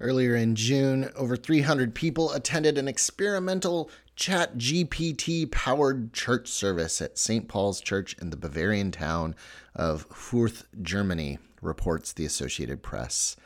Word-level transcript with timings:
Earlier 0.00 0.36
in 0.36 0.54
June, 0.54 1.10
over 1.16 1.36
300 1.36 1.94
people 1.94 2.32
attended 2.32 2.78
an 2.78 2.86
experimental 2.86 3.90
Chat 4.14 4.56
GPT 4.56 5.50
powered 5.50 6.12
church 6.12 6.48
service 6.48 7.00
at 7.00 7.18
St. 7.18 7.48
Paul's 7.48 7.80
Church 7.80 8.16
in 8.20 8.30
the 8.30 8.36
Bavarian 8.36 8.90
town 8.92 9.34
of 9.74 10.08
Fürth, 10.08 10.64
Germany, 10.82 11.38
reports 11.62 12.12
the 12.12 12.24
Associated 12.24 12.82
Press. 12.82 13.36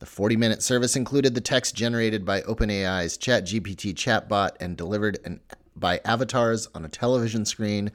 The 0.00 0.06
40 0.06 0.36
minute 0.36 0.62
service 0.62 0.96
included 0.96 1.34
the 1.34 1.40
text 1.40 1.74
generated 1.74 2.24
by 2.24 2.42
OpenAI's 2.42 3.16
ChatGPT 3.16 3.94
chatbot 3.94 4.52
and 4.60 4.76
delivered 4.76 5.18
an, 5.24 5.40
by 5.76 6.00
avatars 6.04 6.68
on 6.74 6.84
a 6.84 6.88
television 6.88 7.44
screen 7.44 7.92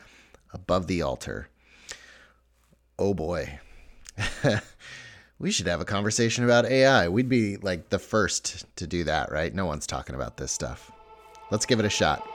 above 0.53 0.87
the 0.87 1.01
altar. 1.01 1.49
Oh 2.97 3.13
boy. 3.13 3.59
we 5.39 5.51
should 5.51 5.67
have 5.67 5.81
a 5.81 5.85
conversation 5.85 6.43
about 6.43 6.65
AI. 6.65 7.07
We'd 7.07 7.29
be 7.29 7.57
like 7.57 7.89
the 7.89 7.99
first 7.99 8.65
to 8.75 8.85
do 8.85 9.05
that, 9.05 9.31
right? 9.31 9.53
No 9.53 9.65
one's 9.65 9.87
talking 9.87 10.15
about 10.15 10.37
this 10.37 10.51
stuff. 10.51 10.91
Let's 11.49 11.65
give 11.65 11.79
it 11.79 11.85
a 11.85 11.89
shot. 11.89 12.27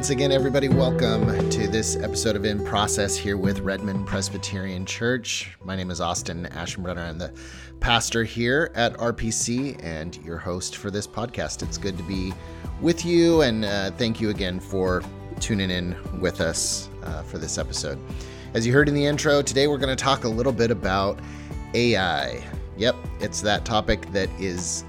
Once 0.00 0.08
again, 0.08 0.32
everybody, 0.32 0.70
welcome 0.70 1.26
to 1.50 1.68
this 1.68 1.96
episode 1.96 2.34
of 2.34 2.46
In 2.46 2.64
Process 2.64 3.18
here 3.18 3.36
with 3.36 3.60
Redmond 3.60 4.06
Presbyterian 4.06 4.86
Church. 4.86 5.58
My 5.62 5.76
name 5.76 5.90
is 5.90 6.00
Austin 6.00 6.48
Aschenbrenner. 6.52 7.06
I'm 7.06 7.18
the 7.18 7.34
pastor 7.80 8.24
here 8.24 8.72
at 8.74 8.94
RPC 8.94 9.78
and 9.84 10.16
your 10.24 10.38
host 10.38 10.76
for 10.76 10.90
this 10.90 11.06
podcast. 11.06 11.62
It's 11.62 11.76
good 11.76 11.98
to 11.98 12.02
be 12.02 12.32
with 12.80 13.04
you, 13.04 13.42
and 13.42 13.66
uh, 13.66 13.90
thank 13.90 14.22
you 14.22 14.30
again 14.30 14.58
for 14.58 15.02
tuning 15.38 15.70
in 15.70 15.94
with 16.18 16.40
us 16.40 16.88
uh, 17.02 17.22
for 17.24 17.36
this 17.36 17.58
episode. 17.58 17.98
As 18.54 18.66
you 18.66 18.72
heard 18.72 18.88
in 18.88 18.94
the 18.94 19.04
intro, 19.04 19.42
today 19.42 19.68
we're 19.68 19.76
going 19.76 19.94
to 19.94 20.02
talk 20.02 20.24
a 20.24 20.28
little 20.28 20.50
bit 20.50 20.70
about 20.70 21.18
AI. 21.74 22.42
Yep, 22.78 22.96
it's 23.20 23.42
that 23.42 23.66
topic 23.66 24.10
that 24.12 24.30
is 24.40 24.82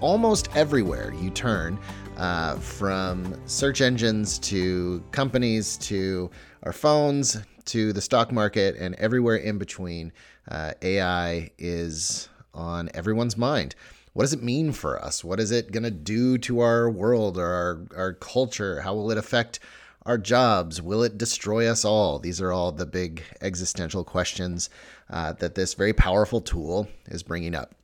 almost 0.00 0.48
everywhere 0.56 1.12
you 1.14 1.30
turn 1.30 1.78
uh, 2.18 2.56
from 2.56 3.40
search 3.46 3.80
engines 3.80 4.38
to 4.40 5.02
companies 5.12 5.78
to 5.78 6.30
our 6.64 6.72
phones 6.72 7.40
to 7.64 7.92
the 7.92 8.00
stock 8.00 8.32
market 8.32 8.76
and 8.76 8.94
everywhere 8.96 9.36
in 9.36 9.58
between. 9.58 10.12
Uh, 10.50 10.72
AI 10.82 11.50
is 11.58 12.28
on 12.54 12.90
everyone's 12.94 13.36
mind. 13.36 13.74
What 14.14 14.24
does 14.24 14.32
it 14.32 14.42
mean 14.42 14.72
for 14.72 15.02
us? 15.02 15.22
What 15.22 15.38
is 15.38 15.52
it 15.52 15.70
going 15.70 15.84
to 15.84 15.90
do 15.90 16.38
to 16.38 16.60
our 16.60 16.90
world 16.90 17.38
or 17.38 17.46
our, 17.46 17.86
our 17.96 18.12
culture? 18.14 18.80
How 18.80 18.94
will 18.94 19.10
it 19.12 19.18
affect 19.18 19.60
our 20.04 20.18
jobs? 20.18 20.82
Will 20.82 21.04
it 21.04 21.18
destroy 21.18 21.70
us 21.70 21.84
all? 21.84 22.18
These 22.18 22.40
are 22.40 22.50
all 22.50 22.72
the 22.72 22.86
big 22.86 23.22
existential 23.42 24.02
questions 24.02 24.70
uh, 25.08 25.34
that 25.34 25.54
this 25.54 25.74
very 25.74 25.92
powerful 25.92 26.40
tool 26.40 26.88
is 27.06 27.22
bringing 27.22 27.54
up. 27.54 27.74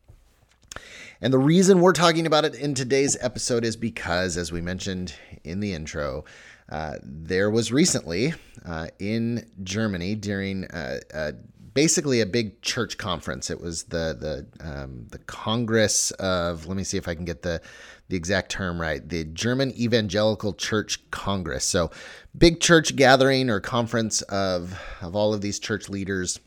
And 1.24 1.32
the 1.32 1.38
reason 1.38 1.80
we're 1.80 1.94
talking 1.94 2.26
about 2.26 2.44
it 2.44 2.54
in 2.54 2.74
today's 2.74 3.16
episode 3.18 3.64
is 3.64 3.76
because, 3.76 4.36
as 4.36 4.52
we 4.52 4.60
mentioned 4.60 5.14
in 5.42 5.60
the 5.60 5.72
intro, 5.72 6.26
uh, 6.68 6.96
there 7.02 7.50
was 7.50 7.72
recently 7.72 8.34
uh, 8.66 8.88
in 8.98 9.50
Germany 9.62 10.16
during 10.16 10.66
uh, 10.66 11.32
basically 11.72 12.20
a 12.20 12.26
big 12.26 12.60
church 12.60 12.98
conference. 12.98 13.48
It 13.48 13.58
was 13.58 13.84
the 13.84 14.46
the 14.60 14.68
um, 14.68 15.06
the 15.12 15.18
Congress 15.20 16.10
of 16.10 16.66
let 16.66 16.76
me 16.76 16.84
see 16.84 16.98
if 16.98 17.08
I 17.08 17.14
can 17.14 17.24
get 17.24 17.40
the 17.40 17.62
the 18.08 18.16
exact 18.16 18.50
term 18.50 18.78
right. 18.78 19.08
The 19.08 19.24
German 19.24 19.70
Evangelical 19.80 20.52
Church 20.52 21.10
Congress. 21.10 21.64
So, 21.64 21.90
big 22.36 22.60
church 22.60 22.96
gathering 22.96 23.48
or 23.48 23.60
conference 23.60 24.20
of 24.20 24.78
of 25.00 25.16
all 25.16 25.32
of 25.32 25.40
these 25.40 25.58
church 25.58 25.88
leaders 25.88 26.38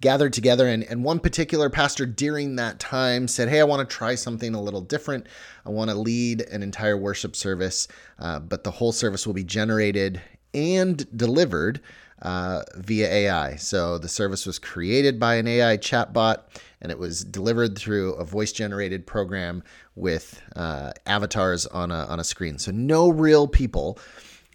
gathered 0.00 0.32
together. 0.32 0.66
And, 0.66 0.84
and 0.84 1.04
one 1.04 1.20
particular 1.20 1.70
pastor 1.70 2.06
during 2.06 2.56
that 2.56 2.78
time 2.78 3.28
said, 3.28 3.48
Hey, 3.48 3.60
I 3.60 3.64
want 3.64 3.88
to 3.88 3.94
try 3.94 4.14
something 4.14 4.54
a 4.54 4.62
little 4.62 4.80
different. 4.80 5.26
I 5.64 5.70
want 5.70 5.90
to 5.90 5.96
lead 5.96 6.42
an 6.42 6.62
entire 6.62 6.96
worship 6.96 7.36
service, 7.36 7.88
uh, 8.18 8.40
but 8.40 8.64
the 8.64 8.70
whole 8.70 8.92
service 8.92 9.26
will 9.26 9.34
be 9.34 9.44
generated 9.44 10.20
and 10.54 11.06
delivered 11.16 11.80
uh, 12.22 12.62
via 12.76 13.08
AI. 13.08 13.56
So 13.56 13.98
the 13.98 14.08
service 14.08 14.46
was 14.46 14.58
created 14.58 15.18
by 15.18 15.36
an 15.36 15.46
AI 15.46 15.76
chatbot 15.78 16.42
and 16.80 16.90
it 16.90 16.98
was 16.98 17.24
delivered 17.24 17.78
through 17.78 18.14
a 18.14 18.24
voice 18.24 18.52
generated 18.52 19.06
program 19.06 19.62
with 19.96 20.40
uh, 20.56 20.92
avatars 21.06 21.66
on 21.66 21.90
a, 21.90 22.04
on 22.06 22.20
a 22.20 22.24
screen. 22.24 22.58
So 22.58 22.72
no 22.72 23.08
real 23.08 23.46
people 23.46 23.98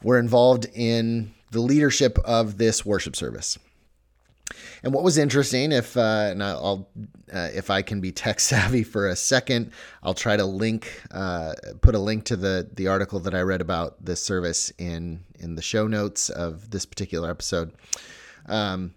were 0.03 0.19
involved 0.19 0.67
in 0.73 1.33
the 1.51 1.61
leadership 1.61 2.17
of 2.25 2.57
this 2.57 2.85
worship 2.85 3.15
service. 3.15 3.57
And 4.85 4.93
what 4.93 5.03
was 5.03 5.17
interesting, 5.17 5.71
if 5.71 5.97
uh, 5.97 6.27
and 6.29 6.43
I'll 6.43 6.87
uh, 7.33 7.49
if 7.55 7.71
I 7.71 7.81
can 7.81 8.01
be 8.01 8.11
tech 8.11 8.39
savvy 8.51 8.83
for 8.83 9.07
a 9.07 9.15
second, 9.15 9.71
I'll 10.03 10.13
try 10.13 10.37
to 10.37 10.45
link 10.45 11.01
uh, 11.09 11.53
put 11.81 11.95
a 11.95 11.99
link 11.99 12.25
to 12.25 12.35
the 12.35 12.69
the 12.71 12.87
article 12.87 13.19
that 13.21 13.33
I 13.33 13.41
read 13.41 13.61
about 13.61 14.05
this 14.05 14.23
service 14.23 14.71
in 14.77 15.21
in 15.39 15.55
the 15.55 15.61
show 15.63 15.87
notes 15.87 16.29
of 16.29 16.69
this 16.69 16.85
particular 16.85 17.31
episode. 17.31 17.73
Um, 18.45 18.93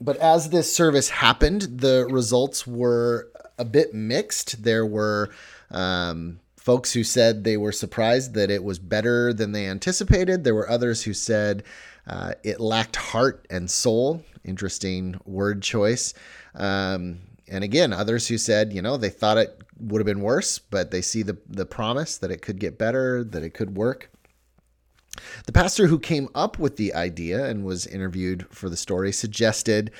but 0.00 0.16
as 0.16 0.50
this 0.50 0.74
service 0.74 1.08
happened, 1.08 1.62
the 1.62 2.08
results 2.10 2.66
were 2.66 3.28
a 3.58 3.64
bit 3.64 3.94
mixed. 3.94 4.64
There 4.64 4.84
were 4.84 5.30
um, 5.70 6.40
folks 6.56 6.92
who 6.92 7.04
said 7.04 7.44
they 7.44 7.56
were 7.56 7.72
surprised 7.72 8.34
that 8.34 8.50
it 8.50 8.64
was 8.64 8.80
better 8.80 9.32
than 9.32 9.52
they 9.52 9.68
anticipated. 9.68 10.42
There 10.42 10.54
were 10.54 10.68
others 10.68 11.04
who 11.04 11.14
said 11.14 11.62
uh, 12.08 12.32
it 12.42 12.58
lacked 12.58 12.96
heart 12.96 13.46
and 13.50 13.70
soul. 13.70 14.24
Interesting 14.48 15.20
word 15.24 15.62
choice. 15.62 16.14
Um, 16.54 17.20
and 17.50 17.64
again, 17.64 17.92
others 17.92 18.28
who 18.28 18.38
said, 18.38 18.72
you 18.72 18.82
know, 18.82 18.96
they 18.96 19.10
thought 19.10 19.38
it 19.38 19.62
would 19.78 20.00
have 20.00 20.06
been 20.06 20.22
worse, 20.22 20.58
but 20.58 20.90
they 20.90 21.02
see 21.02 21.22
the, 21.22 21.38
the 21.48 21.66
promise 21.66 22.18
that 22.18 22.30
it 22.30 22.42
could 22.42 22.58
get 22.58 22.78
better, 22.78 23.24
that 23.24 23.42
it 23.42 23.54
could 23.54 23.76
work. 23.76 24.10
The 25.46 25.52
pastor 25.52 25.86
who 25.86 25.98
came 25.98 26.28
up 26.34 26.58
with 26.58 26.76
the 26.76 26.94
idea 26.94 27.44
and 27.44 27.64
was 27.64 27.86
interviewed 27.86 28.46
for 28.50 28.68
the 28.68 28.76
story 28.76 29.12
suggested 29.12 29.90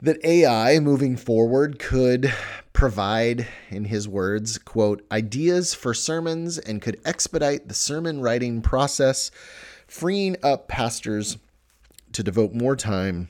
that 0.00 0.24
AI 0.24 0.78
moving 0.78 1.16
forward 1.16 1.78
could 1.78 2.32
provide, 2.72 3.48
in 3.70 3.86
his 3.86 4.06
words, 4.06 4.58
quote, 4.58 5.04
ideas 5.10 5.74
for 5.74 5.92
sermons 5.92 6.58
and 6.58 6.82
could 6.82 7.00
expedite 7.04 7.68
the 7.68 7.74
sermon 7.74 8.20
writing 8.20 8.62
process 8.62 9.30
freeing 9.88 10.36
up 10.42 10.68
pastors 10.68 11.38
to 12.12 12.22
devote 12.22 12.52
more 12.52 12.76
time 12.76 13.28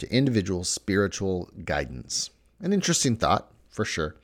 to 0.00 0.12
individual 0.12 0.64
spiritual 0.64 1.50
guidance. 1.64 2.30
An 2.60 2.72
interesting 2.72 3.16
thought, 3.16 3.50
for 3.70 3.84
sure. 3.84 4.16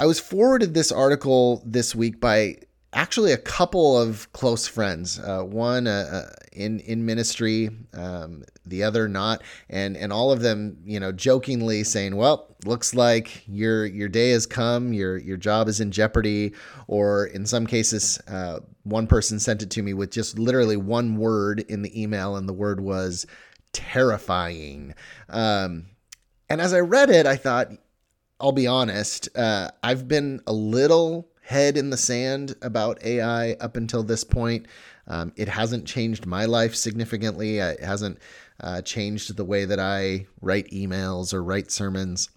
I 0.00 0.06
was 0.06 0.18
forwarded 0.18 0.72
this 0.72 0.90
article 0.90 1.62
this 1.64 1.94
week 1.94 2.20
by 2.20 2.56
actually 2.92 3.32
a 3.32 3.38
couple 3.38 4.00
of 4.00 4.32
close 4.32 4.66
friends. 4.66 5.18
Uh, 5.18 5.42
one 5.42 5.86
uh, 5.86 6.26
uh, 6.30 6.32
in 6.52 6.80
in 6.80 7.04
ministry, 7.04 7.70
um, 7.94 8.44
the 8.66 8.82
other 8.82 9.08
not, 9.08 9.42
and 9.68 9.96
and 9.96 10.12
all 10.12 10.32
of 10.32 10.40
them, 10.40 10.78
you 10.84 10.98
know, 10.98 11.12
jokingly 11.12 11.84
saying, 11.84 12.16
"Well, 12.16 12.56
looks 12.64 12.94
like 12.94 13.42
your 13.46 13.86
your 13.86 14.08
day 14.08 14.30
has 14.30 14.46
come. 14.46 14.92
Your 14.92 15.18
your 15.18 15.36
job 15.36 15.68
is 15.68 15.80
in 15.80 15.90
jeopardy." 15.90 16.52
Or 16.88 17.26
in 17.26 17.46
some 17.46 17.66
cases, 17.66 18.20
uh, 18.26 18.60
one 18.84 19.06
person 19.06 19.38
sent 19.38 19.62
it 19.62 19.70
to 19.70 19.82
me 19.82 19.94
with 19.94 20.10
just 20.10 20.38
literally 20.38 20.76
one 20.76 21.16
word 21.16 21.60
in 21.68 21.82
the 21.82 22.02
email, 22.02 22.36
and 22.36 22.48
the 22.48 22.52
word 22.52 22.80
was 22.80 23.26
terrifying. 23.72 24.94
Um, 25.28 25.86
and 26.48 26.60
as 26.60 26.72
I 26.72 26.80
read 26.80 27.10
it, 27.10 27.26
I 27.26 27.36
thought, 27.36 27.68
I'll 28.40 28.52
be 28.52 28.66
honest, 28.66 29.28
uh, 29.36 29.70
I've 29.82 30.08
been 30.08 30.40
a 30.46 30.52
little 30.52 31.28
head 31.42 31.76
in 31.76 31.90
the 31.90 31.96
sand 31.96 32.54
about 32.62 33.04
AI 33.04 33.52
up 33.54 33.76
until 33.76 34.02
this 34.02 34.24
point. 34.24 34.66
Um, 35.06 35.32
it 35.36 35.48
hasn't 35.48 35.86
changed 35.86 36.26
my 36.26 36.44
life 36.44 36.74
significantly. 36.74 37.60
Uh, 37.60 37.70
it 37.70 37.82
hasn't 37.82 38.18
uh, 38.60 38.82
changed 38.82 39.36
the 39.36 39.44
way 39.44 39.64
that 39.64 39.80
I 39.80 40.26
write 40.40 40.70
emails 40.70 41.34
or 41.34 41.42
write 41.42 41.70
sermons. 41.70 42.30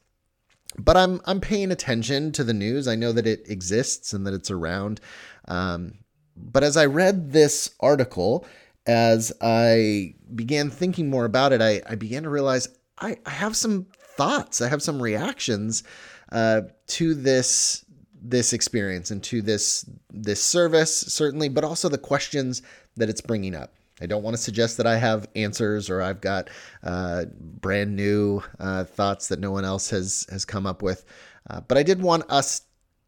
But 0.79 0.97
I'm 0.97 1.21
I'm 1.25 1.39
paying 1.39 1.71
attention 1.71 2.31
to 2.31 2.43
the 2.43 2.53
news. 2.53 2.87
I 2.87 2.95
know 2.95 3.11
that 3.11 3.27
it 3.27 3.47
exists 3.47 4.11
and 4.13 4.25
that 4.25 4.33
it's 4.33 4.49
around. 4.49 4.99
Um, 5.47 5.99
but 6.35 6.63
as 6.63 6.77
I 6.77 6.85
read 6.85 7.31
this 7.31 7.75
article, 7.79 8.45
as 8.85 9.31
I 9.41 10.15
began 10.35 10.69
thinking 10.69 11.09
more 11.09 11.25
about 11.25 11.53
it, 11.53 11.61
I, 11.61 11.81
I 11.87 11.95
began 11.95 12.23
to 12.23 12.29
realize 12.29 12.67
I, 12.97 13.17
I 13.25 13.29
have 13.29 13.55
some 13.55 13.87
thoughts. 14.15 14.61
I 14.61 14.69
have 14.69 14.81
some 14.81 15.01
reactions 15.01 15.83
uh, 16.31 16.61
to 16.87 17.13
this 17.13 17.85
this 18.25 18.53
experience 18.53 19.11
and 19.11 19.21
to 19.21 19.41
this 19.41 19.85
this 20.09 20.41
service 20.41 20.95
certainly 20.95 21.49
but 21.49 21.65
also 21.65 21.89
the 21.89 21.97
questions 21.97 22.61
that 22.95 23.09
it's 23.09 23.19
bringing 23.19 23.53
up 23.53 23.73
i 24.01 24.05
don't 24.05 24.23
want 24.23 24.33
to 24.33 24.41
suggest 24.41 24.77
that 24.77 24.87
i 24.87 24.95
have 24.95 25.27
answers 25.35 25.89
or 25.89 26.01
i've 26.01 26.21
got 26.21 26.49
uh, 26.83 27.25
brand 27.59 27.93
new 27.93 28.41
uh, 28.59 28.85
thoughts 28.85 29.27
that 29.27 29.39
no 29.39 29.51
one 29.51 29.65
else 29.65 29.89
has 29.89 30.25
has 30.31 30.45
come 30.45 30.65
up 30.65 30.81
with 30.81 31.03
uh, 31.49 31.59
but 31.67 31.77
i 31.77 31.83
did 31.83 32.01
want 32.01 32.23
us 32.29 32.61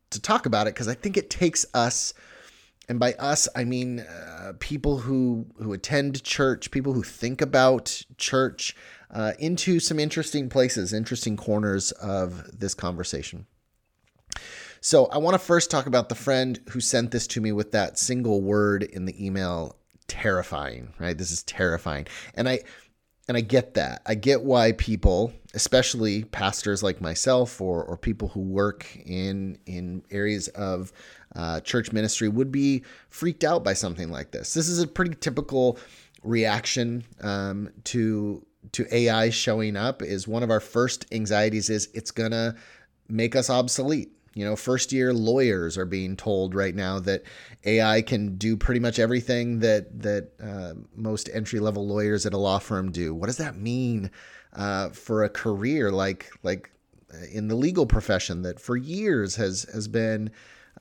to 0.10 0.22
talk 0.22 0.46
about 0.46 0.68
it 0.68 0.74
because 0.74 0.90
i 0.90 0.94
think 0.94 1.16
it 1.16 1.30
takes 1.30 1.66
us 1.74 2.14
and 2.88 3.00
by 3.00 3.14
us, 3.14 3.48
I 3.56 3.64
mean 3.64 4.02
uh, 4.02 4.54
people 4.60 5.00
who 5.00 5.48
who 5.58 5.74
attend 5.74 6.24
church, 6.24 6.72
people 6.72 6.94
who 6.94 7.04
think 7.04 7.42
about 7.42 8.04
church, 8.18 8.76
uh, 9.12 9.34
into 9.40 9.80
some 9.80 10.00
interesting 10.00 10.50
places, 10.50 10.94
interesting 10.94 11.38
corners 11.38 11.92
of 11.94 12.60
this 12.60 12.74
conversation. 12.74 13.46
So 14.82 15.08
I 15.08 15.18
want 15.18 15.34
to 15.34 15.40
first 15.40 15.72
talk 15.72 15.88
about 15.88 16.10
the 16.10 16.16
friend 16.16 16.60
who 16.70 16.80
sent 16.80 17.12
this 17.12 17.26
to 17.28 17.42
me 17.42 17.52
with 17.52 17.72
that 17.72 17.98
single 17.98 18.42
word 18.42 18.84
in 18.84 19.06
the 19.06 19.26
email, 19.26 19.78
terrifying. 20.08 20.94
Right, 21.00 21.18
this 21.18 21.32
is 21.32 21.44
terrifying, 21.44 22.08
and 22.36 22.48
I 22.48 22.60
and 23.28 23.36
I 23.36 23.42
get 23.42 23.74
that. 23.74 24.02
I 24.06 24.16
get 24.16 24.44
why 24.44 24.74
people, 24.74 25.34
especially 25.54 26.26
pastors 26.26 26.84
like 26.84 27.02
myself 27.02 27.60
or, 27.60 27.84
or 27.84 27.98
people 27.98 28.28
who 28.30 28.42
work 28.42 28.86
in 29.06 29.58
in 29.66 30.04
areas 30.12 30.48
of 30.50 30.92
uh, 31.36 31.60
church 31.62 31.92
ministry, 31.92 32.30
would 32.30 32.52
be 32.52 32.84
freaked 33.10 33.44
out 33.44 33.64
by 33.64 33.74
something 33.74 34.12
like 34.12 34.32
this. 34.32 34.54
This 34.54 34.70
is 34.70 34.80
a 34.80 34.88
pretty 34.88 35.16
typical 35.16 35.80
reaction 36.24 37.04
um, 37.22 37.70
to 37.86 38.46
to 38.74 38.86
AI 38.96 39.30
showing 39.32 39.76
up. 39.76 40.02
Is 40.04 40.28
one 40.28 40.44
of 40.44 40.52
our 40.52 40.60
first 40.60 41.06
anxieties 41.12 41.70
is 41.70 41.90
it's 41.94 42.12
gonna 42.12 42.56
make 43.10 43.36
us 43.36 43.50
obsolete. 43.50 44.12
You 44.36 44.44
know, 44.44 44.58
first 44.58 44.92
year 44.92 45.14
lawyers 45.14 45.78
are 45.78 45.86
being 45.86 46.18
told 46.18 46.54
right 46.54 46.76
now 46.76 47.00
that 47.00 47.24
AI 47.64 48.02
can 48.02 48.36
do 48.36 48.58
pretty 48.58 48.82
much 48.82 49.00
everything 49.00 49.60
that 49.60 50.02
that 50.02 50.30
uh, 50.44 50.74
most 50.94 51.30
entry 51.34 51.62
level 51.62 51.88
lawyers 51.88 52.26
at 52.26 52.34
a 52.34 52.38
law 52.38 52.60
firm 52.60 52.92
do. 52.92 53.16
What 53.16 53.28
does 53.28 53.38
that 53.38 53.56
mean 53.56 54.12
uh, 54.52 54.90
for 54.90 55.24
a 55.24 55.30
career 55.30 55.90
like 55.90 56.30
like 56.44 56.70
uh, 57.14 57.26
in 57.32 57.48
the 57.48 57.56
legal 57.56 57.86
profession 57.86 58.42
that 58.42 58.60
for 58.60 58.76
years 58.76 59.38
has 59.38 59.64
has 59.74 59.88
been 59.88 60.30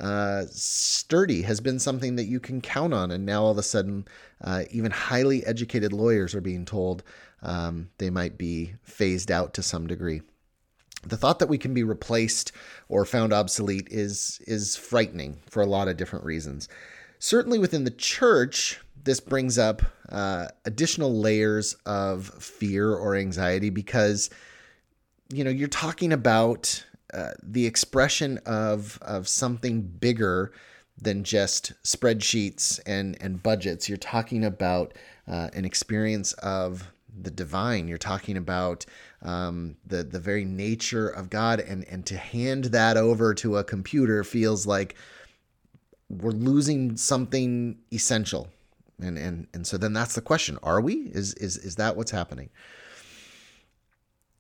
uh, 0.00 0.46
sturdy, 0.50 1.42
has 1.42 1.60
been 1.60 1.78
something 1.78 2.16
that 2.16 2.24
you 2.24 2.40
can 2.40 2.60
count 2.60 2.92
on, 2.92 3.12
and 3.12 3.24
now 3.24 3.44
all 3.44 3.52
of 3.52 3.58
a 3.58 3.62
sudden, 3.62 4.04
uh, 4.42 4.64
even 4.72 4.90
highly 4.90 5.46
educated 5.46 5.92
lawyers 5.92 6.34
are 6.34 6.40
being 6.40 6.64
told 6.64 7.04
um, 7.42 7.88
they 7.98 8.10
might 8.10 8.36
be 8.36 8.74
phased 8.82 9.30
out 9.30 9.54
to 9.54 9.62
some 9.62 9.86
degree 9.86 10.22
the 11.06 11.16
thought 11.16 11.38
that 11.38 11.48
we 11.48 11.58
can 11.58 11.74
be 11.74 11.82
replaced 11.82 12.52
or 12.88 13.04
found 13.04 13.32
obsolete 13.32 13.88
is 13.90 14.40
is 14.46 14.76
frightening 14.76 15.40
for 15.48 15.62
a 15.62 15.66
lot 15.66 15.88
of 15.88 15.96
different 15.96 16.24
reasons. 16.24 16.68
Certainly 17.18 17.58
within 17.58 17.84
the 17.84 17.90
church, 17.90 18.80
this 19.04 19.20
brings 19.20 19.58
up 19.58 19.82
uh, 20.10 20.48
additional 20.64 21.18
layers 21.18 21.74
of 21.86 22.28
fear 22.42 22.94
or 22.94 23.14
anxiety 23.14 23.70
because 23.70 24.30
you 25.32 25.44
know 25.44 25.50
you're 25.50 25.68
talking 25.68 26.12
about 26.12 26.84
uh, 27.12 27.32
the 27.42 27.66
expression 27.66 28.38
of 28.46 28.98
of 29.02 29.28
something 29.28 29.82
bigger 29.82 30.52
than 31.00 31.24
just 31.24 31.72
spreadsheets 31.82 32.80
and 32.86 33.16
and 33.20 33.42
budgets. 33.42 33.88
You're 33.88 33.98
talking 33.98 34.44
about 34.44 34.94
uh, 35.28 35.48
an 35.52 35.64
experience 35.64 36.32
of 36.34 36.90
the 37.22 37.30
divine. 37.30 37.88
You're 37.88 37.98
talking 37.98 38.36
about 38.36 38.84
um, 39.24 39.76
the 39.86 40.04
the 40.04 40.20
very 40.20 40.44
nature 40.44 41.08
of 41.08 41.30
God, 41.30 41.60
and 41.60 41.84
and 41.88 42.04
to 42.06 42.16
hand 42.16 42.66
that 42.66 42.96
over 42.96 43.34
to 43.34 43.56
a 43.56 43.64
computer 43.64 44.22
feels 44.22 44.66
like 44.66 44.94
we're 46.08 46.30
losing 46.30 46.96
something 46.96 47.78
essential. 47.92 48.48
And 49.00 49.18
and 49.18 49.46
and 49.54 49.66
so 49.66 49.76
then 49.76 49.92
that's 49.92 50.14
the 50.14 50.20
question: 50.20 50.58
Are 50.62 50.80
we? 50.80 50.94
Is 51.12 51.34
is 51.34 51.56
is 51.56 51.76
that 51.76 51.96
what's 51.96 52.10
happening? 52.10 52.50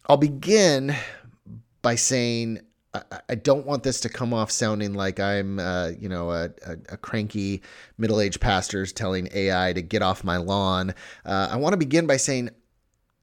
I'll 0.06 0.18
begin 0.18 0.94
by 1.82 1.94
saying 1.94 2.60
I 3.28 3.34
don't 3.34 3.66
want 3.66 3.82
this 3.82 4.00
to 4.00 4.08
come 4.08 4.32
off 4.32 4.52
sounding 4.52 4.94
like 4.94 5.18
I'm, 5.18 5.58
uh, 5.58 5.88
you 5.98 6.08
know, 6.08 6.30
a, 6.30 6.44
a, 6.64 6.76
a 6.90 6.96
cranky 6.96 7.60
middle-aged 7.98 8.40
pastor 8.40 8.86
telling 8.86 9.28
AI 9.34 9.72
to 9.72 9.82
get 9.82 10.00
off 10.00 10.22
my 10.22 10.36
lawn. 10.36 10.94
Uh, 11.24 11.48
I 11.50 11.56
want 11.56 11.72
to 11.72 11.76
begin 11.76 12.06
by 12.06 12.18
saying 12.18 12.50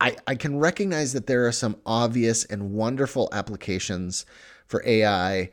I, 0.02 0.16
I 0.26 0.36
can 0.36 0.58
recognize 0.58 1.14
that 1.14 1.28
there 1.28 1.46
are 1.46 1.52
some 1.52 1.78
obvious 1.86 2.44
and 2.46 2.72
wonderful 2.72 3.30
applications 3.32 4.26
for 4.66 4.84
AI 4.86 5.52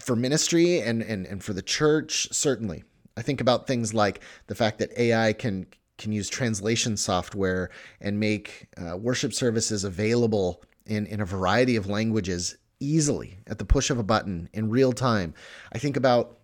for 0.00 0.16
ministry 0.16 0.80
and, 0.80 1.00
and, 1.00 1.26
and 1.26 1.42
for 1.42 1.52
the 1.52 1.62
church, 1.62 2.28
certainly. 2.32 2.82
I 3.16 3.22
think 3.22 3.40
about 3.40 3.66
things 3.66 3.94
like 3.94 4.20
the 4.48 4.54
fact 4.54 4.78
that 4.80 4.90
AI 4.98 5.32
can 5.32 5.66
can 5.98 6.10
use 6.10 6.28
translation 6.28 6.96
software 6.96 7.70
and 8.00 8.18
make 8.18 8.66
uh, 8.76 8.96
worship 8.96 9.32
services 9.32 9.84
available 9.84 10.64
in, 10.86 11.06
in 11.06 11.20
a 11.20 11.24
variety 11.24 11.76
of 11.76 11.86
languages 11.86 12.56
easily 12.80 13.38
at 13.46 13.58
the 13.58 13.64
push 13.64 13.90
of 13.90 13.98
a 13.98 14.02
button 14.02 14.48
in 14.52 14.68
real 14.68 14.92
time. 14.92 15.32
I 15.72 15.78
think 15.78 15.96
about 15.96 16.38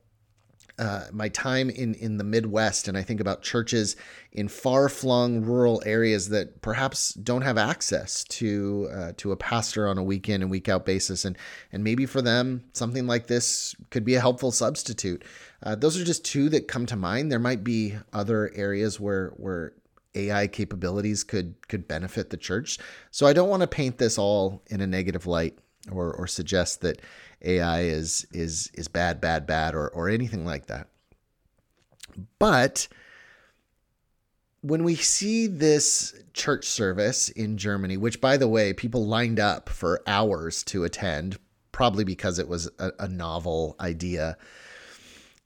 uh, 0.79 1.07
my 1.13 1.29
time 1.29 1.71
in 1.71 1.95
in 1.95 2.19
the 2.19 2.25
Midwest, 2.25 2.89
and 2.89 2.97
I 2.97 3.03
think 3.03 3.21
about 3.21 3.43
churches 3.43 3.97
in 4.33 4.49
far 4.49 4.89
flung 4.89 5.43
rural 5.43 5.83
areas 5.85 6.29
that 6.29 6.63
perhaps 6.63 7.15
don't 7.15 7.43
have 7.43 7.59
access 7.59 8.25
to 8.25 8.89
uh, 8.93 9.13
to 9.17 9.33
a 9.33 9.37
pastor 9.37 9.89
on 9.89 9.99
a 9.99 10.03
week 10.03 10.29
in 10.29 10.43
and 10.43 10.51
week 10.51 10.69
out 10.69 10.87
basis, 10.87 11.25
and 11.25 11.37
and 11.73 11.83
maybe 11.83 12.07
for 12.07 12.23
them 12.23 12.65
something 12.75 13.07
like 13.07 13.27
this 13.27 13.75
could 13.91 14.05
be 14.05 14.15
a 14.15 14.21
helpful 14.21 14.53
substitute. 14.53 15.25
Uh, 15.63 15.75
those 15.75 16.01
are 16.01 16.05
just 16.05 16.25
two 16.25 16.49
that 16.49 16.69
come 16.69 16.87
to 16.87 16.97
mind. 16.97 17.33
There 17.33 17.39
might 17.39 17.65
be 17.65 17.97
other 18.13 18.53
areas 18.55 19.01
where 19.01 19.31
where 19.37 19.73
AI 20.15 20.47
capabilities 20.47 21.25
could 21.25 21.55
could 21.69 21.89
benefit 21.89 22.31
the 22.31 22.37
church. 22.37 22.79
So 23.11 23.27
I 23.27 23.33
don't 23.33 23.49
want 23.49 23.63
to 23.63 23.69
paint 23.69 23.99
this 23.99 24.19
all 24.19 24.63
in 24.69 24.81
a 24.81 24.87
negative 24.87 25.27
light 25.27 25.59
or 25.91 26.13
or 26.13 26.27
suggest 26.27 26.81
that 26.83 27.01
AI 27.43 27.83
is 27.83 28.27
is 28.33 28.71
is 28.75 28.89
bad, 28.89 29.21
bad, 29.21 29.47
bad, 29.47 29.75
or 29.75 29.89
or 29.89 30.09
anything 30.09 30.45
like 30.45 30.67
that. 30.67 30.89
But 32.39 32.89
when 34.61 34.83
we 34.83 34.97
see 34.97 35.47
this 35.47 36.15
church 36.33 36.67
service 36.67 37.29
in 37.29 37.57
Germany, 37.57 37.97
which 37.97 38.21
by 38.21 38.37
the 38.37 38.49
way, 38.49 38.73
people 38.73 39.07
lined 39.07 39.39
up 39.39 39.69
for 39.69 40.03
hours 40.07 40.65
to 40.65 40.85
attend, 40.85 41.39
probably 41.71 42.05
because 42.05 42.39
it 42.39 42.49
was 42.49 42.69
a, 42.79 42.91
a 42.99 43.09
novel 43.09 43.77
idea, 43.81 44.37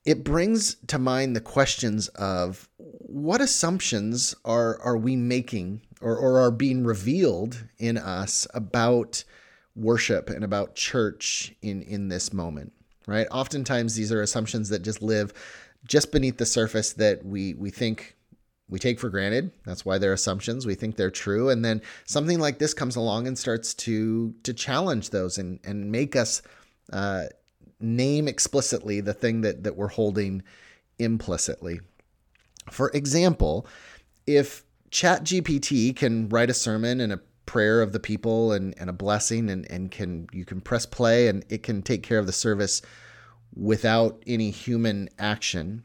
it 0.04 0.24
brings 0.24 0.76
to 0.86 0.98
mind 0.98 1.36
the 1.36 1.40
questions 1.40 2.08
of 2.08 2.68
what 2.78 3.40
assumptions 3.40 4.34
are 4.44 4.80
are 4.80 4.96
we 4.96 5.14
making 5.14 5.82
or, 6.00 6.16
or 6.16 6.40
are 6.40 6.50
being 6.50 6.84
revealed 6.84 7.64
in 7.78 7.96
us 7.96 8.46
about 8.54 9.24
worship 9.74 10.30
and 10.30 10.44
about 10.44 10.74
church 10.74 11.54
in 11.62 11.82
in 11.82 12.08
this 12.08 12.32
moment 12.32 12.72
right? 13.06 13.26
Oftentimes 13.30 13.94
these 13.94 14.12
are 14.12 14.22
assumptions 14.22 14.68
that 14.68 14.82
just 14.82 15.02
live 15.02 15.32
just 15.86 16.12
beneath 16.12 16.36
the 16.36 16.46
surface 16.46 16.92
that 16.94 17.24
we 17.24 17.54
we 17.54 17.70
think 17.70 18.16
we 18.68 18.78
take 18.78 19.00
for 19.00 19.10
granted. 19.10 19.52
That's 19.66 19.84
why 19.84 19.98
they're 19.98 20.12
assumptions. 20.12 20.64
We 20.64 20.74
think 20.74 20.96
they're 20.96 21.10
true. 21.10 21.50
And 21.50 21.64
then 21.64 21.82
something 22.06 22.38
like 22.38 22.58
this 22.58 22.72
comes 22.72 22.96
along 22.96 23.26
and 23.26 23.36
starts 23.36 23.74
to 23.74 24.34
to 24.44 24.54
challenge 24.54 25.10
those 25.10 25.38
and 25.38 25.58
and 25.64 25.90
make 25.90 26.16
us 26.16 26.42
uh, 26.92 27.24
name 27.80 28.28
explicitly 28.28 29.00
the 29.00 29.14
thing 29.14 29.40
that 29.42 29.64
that 29.64 29.76
we're 29.76 29.88
holding 29.88 30.42
implicitly. 30.98 31.80
For 32.70 32.90
example 32.90 33.66
if 34.24 34.62
chat 34.90 35.24
gpt 35.24 35.96
can 35.96 36.28
write 36.28 36.48
a 36.48 36.54
sermon 36.54 37.00
and 37.00 37.12
a 37.12 37.20
prayer 37.46 37.82
of 37.82 37.92
the 37.92 38.00
people 38.00 38.52
and, 38.52 38.74
and 38.78 38.88
a 38.88 38.92
blessing 38.92 39.50
and, 39.50 39.70
and 39.70 39.90
can 39.90 40.28
you 40.32 40.44
can 40.44 40.60
press 40.60 40.86
play 40.86 41.28
and 41.28 41.44
it 41.48 41.62
can 41.62 41.82
take 41.82 42.02
care 42.02 42.18
of 42.18 42.26
the 42.26 42.32
service 42.32 42.82
without 43.54 44.22
any 44.26 44.50
human 44.50 45.08
action. 45.18 45.82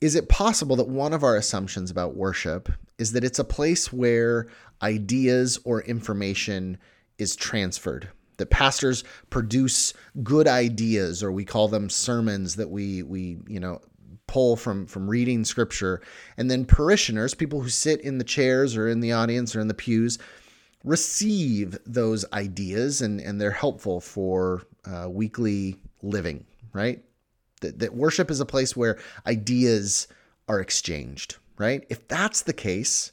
Is 0.00 0.14
it 0.14 0.28
possible 0.28 0.76
that 0.76 0.88
one 0.88 1.12
of 1.12 1.22
our 1.22 1.36
assumptions 1.36 1.90
about 1.90 2.16
worship 2.16 2.70
is 2.98 3.12
that 3.12 3.24
it's 3.24 3.38
a 3.38 3.44
place 3.44 3.92
where 3.92 4.48
ideas 4.82 5.58
or 5.64 5.82
information 5.82 6.78
is 7.18 7.36
transferred 7.36 8.08
that 8.40 8.50
pastors 8.50 9.04
produce 9.28 9.92
good 10.22 10.48
ideas 10.48 11.22
or 11.22 11.30
we 11.30 11.44
call 11.44 11.68
them 11.68 11.90
sermons 11.90 12.56
that 12.56 12.70
we 12.70 13.02
we 13.02 13.38
you 13.46 13.60
know 13.60 13.78
pull 14.26 14.56
from 14.56 14.86
from 14.86 15.08
reading 15.08 15.44
scripture 15.44 16.00
and 16.38 16.50
then 16.50 16.64
parishioners 16.64 17.34
people 17.34 17.60
who 17.60 17.68
sit 17.68 18.00
in 18.00 18.16
the 18.16 18.24
chairs 18.24 18.76
or 18.76 18.88
in 18.88 19.00
the 19.00 19.12
audience 19.12 19.54
or 19.54 19.60
in 19.60 19.68
the 19.68 19.74
pews 19.74 20.18
receive 20.84 21.78
those 21.84 22.24
ideas 22.32 23.02
and, 23.02 23.20
and 23.20 23.40
they're 23.40 23.50
helpful 23.50 24.00
for 24.00 24.62
uh, 24.84 25.08
weekly 25.08 25.76
living, 26.02 26.44
right? 26.72 27.04
That, 27.60 27.78
that 27.80 27.94
worship 27.94 28.30
is 28.30 28.40
a 28.40 28.46
place 28.46 28.76
where 28.76 28.98
ideas 29.26 30.08
are 30.48 30.60
exchanged, 30.60 31.36
right? 31.58 31.84
If 31.90 32.08
that's 32.08 32.42
the 32.42 32.52
case, 32.52 33.12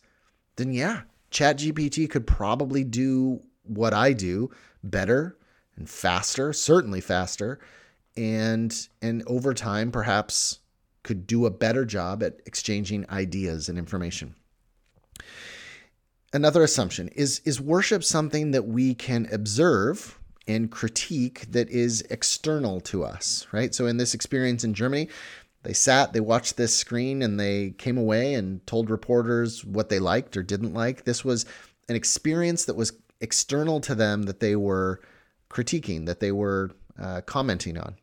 then 0.55 0.71
yeah, 0.71 1.01
ChatGPT 1.31 2.09
could 2.09 2.25
probably 2.25 2.83
do 2.83 3.41
what 3.63 3.93
I 3.93 4.13
do 4.13 4.49
better 4.83 5.37
and 5.75 5.89
faster, 5.89 6.53
certainly 6.53 7.01
faster, 7.01 7.59
and 8.15 8.87
and 9.01 9.23
over 9.27 9.53
time 9.53 9.91
perhaps 9.91 10.59
could 11.03 11.27
do 11.27 11.45
a 11.45 11.51
better 11.51 11.85
job 11.85 12.23
at 12.23 12.39
exchanging 12.45 13.07
ideas 13.09 13.69
and 13.69 13.77
information 13.77 14.35
another 16.37 16.63
assumption 16.63 17.09
is 17.09 17.41
is 17.45 17.59
worship 17.59 18.03
something 18.03 18.51
that 18.51 18.65
we 18.77 18.93
can 18.93 19.27
observe 19.31 20.19
and 20.47 20.71
critique 20.71 21.39
that 21.51 21.67
is 21.69 22.01
external 22.17 22.79
to 22.79 23.03
us 23.03 23.47
right 23.51 23.75
so 23.75 23.87
in 23.87 23.97
this 23.97 24.13
experience 24.13 24.63
in 24.63 24.73
germany 24.73 25.07
They 25.63 25.73
sat, 25.73 26.13
they 26.13 26.21
watched 26.21 26.55
this 26.55 26.73
screen, 26.73 27.21
and 27.21 27.37
they 27.37 27.71
came 27.71 27.97
away 27.97 28.35
and 28.35 28.65
told 28.65 28.89
reporters 28.89 29.65
what 29.65 29.89
they 29.89 29.99
liked 29.99 30.37
or 30.37 30.43
didn't 30.43 30.73
like. 30.73 31.03
This 31.03 31.25
was 31.25 31.45
an 31.89 31.95
experience 31.95 32.65
that 32.65 32.77
was 32.77 32.93
external 33.19 33.81
to 33.81 33.93
them 33.93 34.23
that 34.23 34.39
they 34.39 34.55
were 34.55 35.01
critiquing, 35.49 36.05
that 36.05 36.21
they 36.21 36.31
were 36.31 36.71
uh, 36.97 37.19
commenting 37.25 37.77
on. 37.77 37.95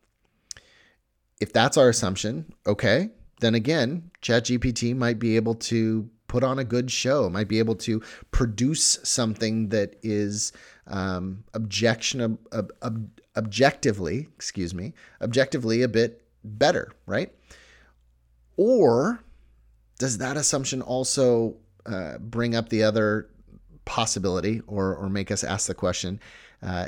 If 1.40 1.54
that's 1.54 1.78
our 1.78 1.88
assumption, 1.88 2.52
okay, 2.66 3.10
then 3.40 3.54
again, 3.54 4.10
ChatGPT 4.20 4.94
might 4.94 5.18
be 5.18 5.36
able 5.36 5.54
to 5.70 6.10
put 6.34 6.42
on 6.42 6.58
a 6.58 6.64
good 6.64 6.90
show, 6.90 7.30
might 7.30 7.46
be 7.46 7.60
able 7.60 7.76
to 7.76 8.02
produce 8.32 8.98
something 9.04 9.68
that 9.68 9.94
is 10.02 10.50
um, 10.88 11.44
ob, 11.54 12.72
ob, 12.82 13.08
objectively, 13.36 14.26
excuse 14.34 14.74
me, 14.74 14.94
objectively 15.22 15.82
a 15.82 15.88
bit 15.88 16.24
better, 16.42 16.90
right? 17.06 17.32
Or 18.56 19.22
does 20.00 20.18
that 20.18 20.36
assumption 20.36 20.82
also 20.82 21.54
uh, 21.86 22.18
bring 22.18 22.56
up 22.56 22.68
the 22.68 22.82
other 22.82 23.28
possibility 23.84 24.60
or, 24.66 24.96
or 24.96 25.08
make 25.08 25.30
us 25.30 25.44
ask 25.44 25.68
the 25.68 25.74
question 25.74 26.18
uh, 26.64 26.86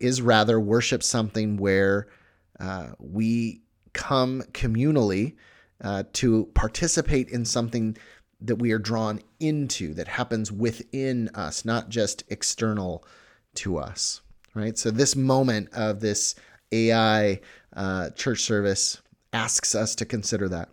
is 0.00 0.20
rather 0.20 0.58
worship 0.58 1.04
something 1.04 1.56
where 1.56 2.08
uh, 2.58 2.88
we 2.98 3.62
come 3.92 4.42
communally 4.50 5.36
uh, 5.84 6.02
to 6.14 6.46
participate 6.54 7.28
in 7.28 7.44
something 7.44 7.96
that 8.40 8.56
we 8.56 8.72
are 8.72 8.78
drawn 8.78 9.20
into 9.40 9.94
that 9.94 10.08
happens 10.08 10.52
within 10.52 11.28
us, 11.34 11.64
not 11.64 11.88
just 11.88 12.24
external 12.28 13.04
to 13.54 13.78
us, 13.78 14.20
right? 14.54 14.78
So, 14.78 14.90
this 14.90 15.16
moment 15.16 15.70
of 15.72 16.00
this 16.00 16.34
AI 16.72 17.40
uh, 17.74 18.10
church 18.10 18.42
service 18.42 19.00
asks 19.32 19.74
us 19.74 19.94
to 19.96 20.04
consider 20.04 20.48
that. 20.48 20.68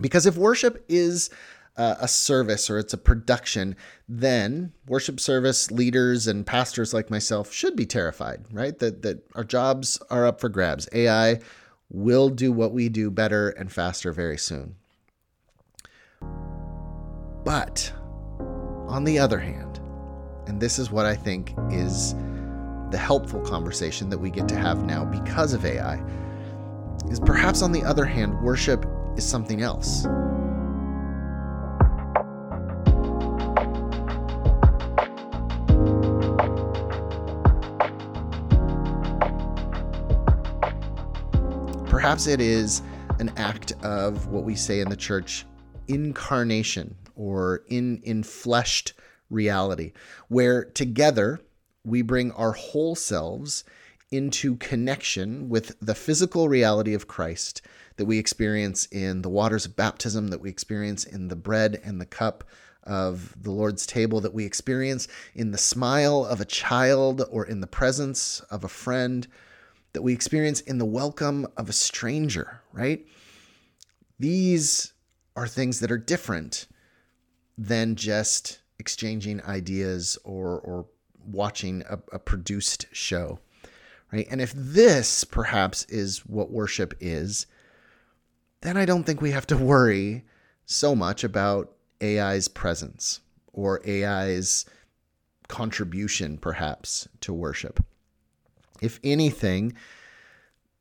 Because 0.00 0.26
if 0.26 0.36
worship 0.36 0.84
is 0.88 1.30
uh, 1.76 1.96
a 2.00 2.08
service 2.08 2.68
or 2.68 2.78
it's 2.78 2.92
a 2.92 2.98
production, 2.98 3.76
then 4.08 4.72
worship 4.86 5.20
service 5.20 5.70
leaders 5.70 6.26
and 6.26 6.46
pastors 6.46 6.92
like 6.92 7.10
myself 7.10 7.52
should 7.52 7.76
be 7.76 7.86
terrified, 7.86 8.44
right? 8.52 8.78
That, 8.78 9.02
that 9.02 9.24
our 9.34 9.44
jobs 9.44 10.00
are 10.10 10.26
up 10.26 10.40
for 10.40 10.48
grabs. 10.48 10.88
AI 10.92 11.40
will 11.88 12.28
do 12.28 12.52
what 12.52 12.72
we 12.72 12.88
do 12.88 13.10
better 13.10 13.50
and 13.50 13.70
faster 13.70 14.12
very 14.12 14.38
soon. 14.38 14.76
But 17.44 17.92
on 18.88 19.04
the 19.04 19.18
other 19.18 19.38
hand, 19.38 19.80
and 20.46 20.60
this 20.60 20.78
is 20.78 20.90
what 20.90 21.06
I 21.06 21.16
think 21.16 21.54
is 21.70 22.14
the 22.90 22.98
helpful 22.98 23.40
conversation 23.40 24.08
that 24.10 24.18
we 24.18 24.30
get 24.30 24.48
to 24.48 24.56
have 24.56 24.84
now 24.84 25.04
because 25.04 25.52
of 25.52 25.64
AI, 25.64 26.00
is 27.08 27.18
perhaps 27.18 27.62
on 27.62 27.72
the 27.72 27.82
other 27.82 28.04
hand, 28.04 28.40
worship 28.42 28.86
is 29.16 29.26
something 29.26 29.62
else. 29.62 30.06
Perhaps 41.88 42.26
it 42.26 42.40
is 42.40 42.82
an 43.18 43.32
act 43.36 43.72
of 43.82 44.28
what 44.28 44.44
we 44.44 44.54
say 44.54 44.80
in 44.80 44.88
the 44.88 44.96
church 44.96 45.44
incarnation 45.88 46.94
or 47.16 47.62
in 47.68 48.00
in 48.02 48.22
fleshed 48.22 48.92
reality, 49.30 49.92
where 50.28 50.64
together 50.64 51.40
we 51.84 52.02
bring 52.02 52.30
our 52.32 52.52
whole 52.52 52.94
selves 52.94 53.64
into 54.10 54.56
connection 54.56 55.48
with 55.48 55.74
the 55.80 55.94
physical 55.94 56.48
reality 56.48 56.94
of 56.94 57.08
Christ 57.08 57.62
that 57.96 58.04
we 58.04 58.18
experience 58.18 58.86
in 58.86 59.22
the 59.22 59.28
waters 59.28 59.64
of 59.64 59.76
baptism, 59.76 60.28
that 60.28 60.40
we 60.40 60.50
experience 60.50 61.04
in 61.04 61.28
the 61.28 61.36
bread 61.36 61.80
and 61.82 62.00
the 62.00 62.06
cup 62.06 62.44
of 62.84 63.34
the 63.42 63.50
Lord's 63.50 63.86
table, 63.86 64.20
that 64.20 64.34
we 64.34 64.44
experience 64.44 65.08
in 65.34 65.50
the 65.50 65.58
smile 65.58 66.24
of 66.24 66.40
a 66.40 66.44
child 66.44 67.22
or 67.30 67.46
in 67.46 67.60
the 67.60 67.66
presence 67.66 68.40
of 68.50 68.64
a 68.64 68.68
friend 68.68 69.26
that 69.92 70.02
we 70.02 70.12
experience 70.12 70.60
in 70.60 70.78
the 70.78 70.84
welcome 70.84 71.46
of 71.56 71.68
a 71.68 71.72
stranger, 71.72 72.60
right? 72.72 73.06
These 74.18 74.92
are 75.36 75.46
things 75.46 75.80
that 75.80 75.92
are 75.92 75.98
different 75.98 76.66
than 77.56 77.96
just 77.96 78.60
exchanging 78.78 79.42
ideas 79.42 80.18
or, 80.24 80.58
or 80.60 80.86
watching 81.26 81.82
a, 81.88 81.98
a 82.12 82.18
produced 82.18 82.86
show, 82.92 83.38
right? 84.12 84.26
And 84.30 84.40
if 84.40 84.52
this 84.54 85.24
perhaps 85.24 85.84
is 85.84 86.26
what 86.26 86.50
worship 86.50 86.94
is, 87.00 87.46
then 88.62 88.76
I 88.76 88.84
don't 88.84 89.04
think 89.04 89.20
we 89.20 89.32
have 89.32 89.46
to 89.48 89.56
worry 89.56 90.24
so 90.66 90.94
much 90.94 91.24
about 91.24 91.72
AI's 92.02 92.48
presence 92.48 93.20
or 93.52 93.80
AI's 93.86 94.64
contribution, 95.48 96.38
perhaps, 96.38 97.08
to 97.20 97.32
worship. 97.32 97.84
If 98.80 98.98
anything, 99.04 99.74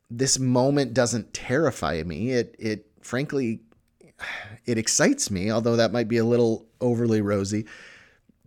this 0.10 0.40
moment 0.40 0.94
doesn't 0.94 1.34
terrify 1.34 2.02
me. 2.04 2.32
It 2.32 2.56
it 2.58 2.88
frankly 3.02 3.62
it 4.66 4.78
excites 4.78 5.32
me, 5.32 5.52
although 5.52 5.76
that 5.76 5.92
might 5.92 6.08
be 6.08 6.18
a 6.18 6.26
little 6.26 6.66
overly 6.80 7.22
rosy, 7.22 7.66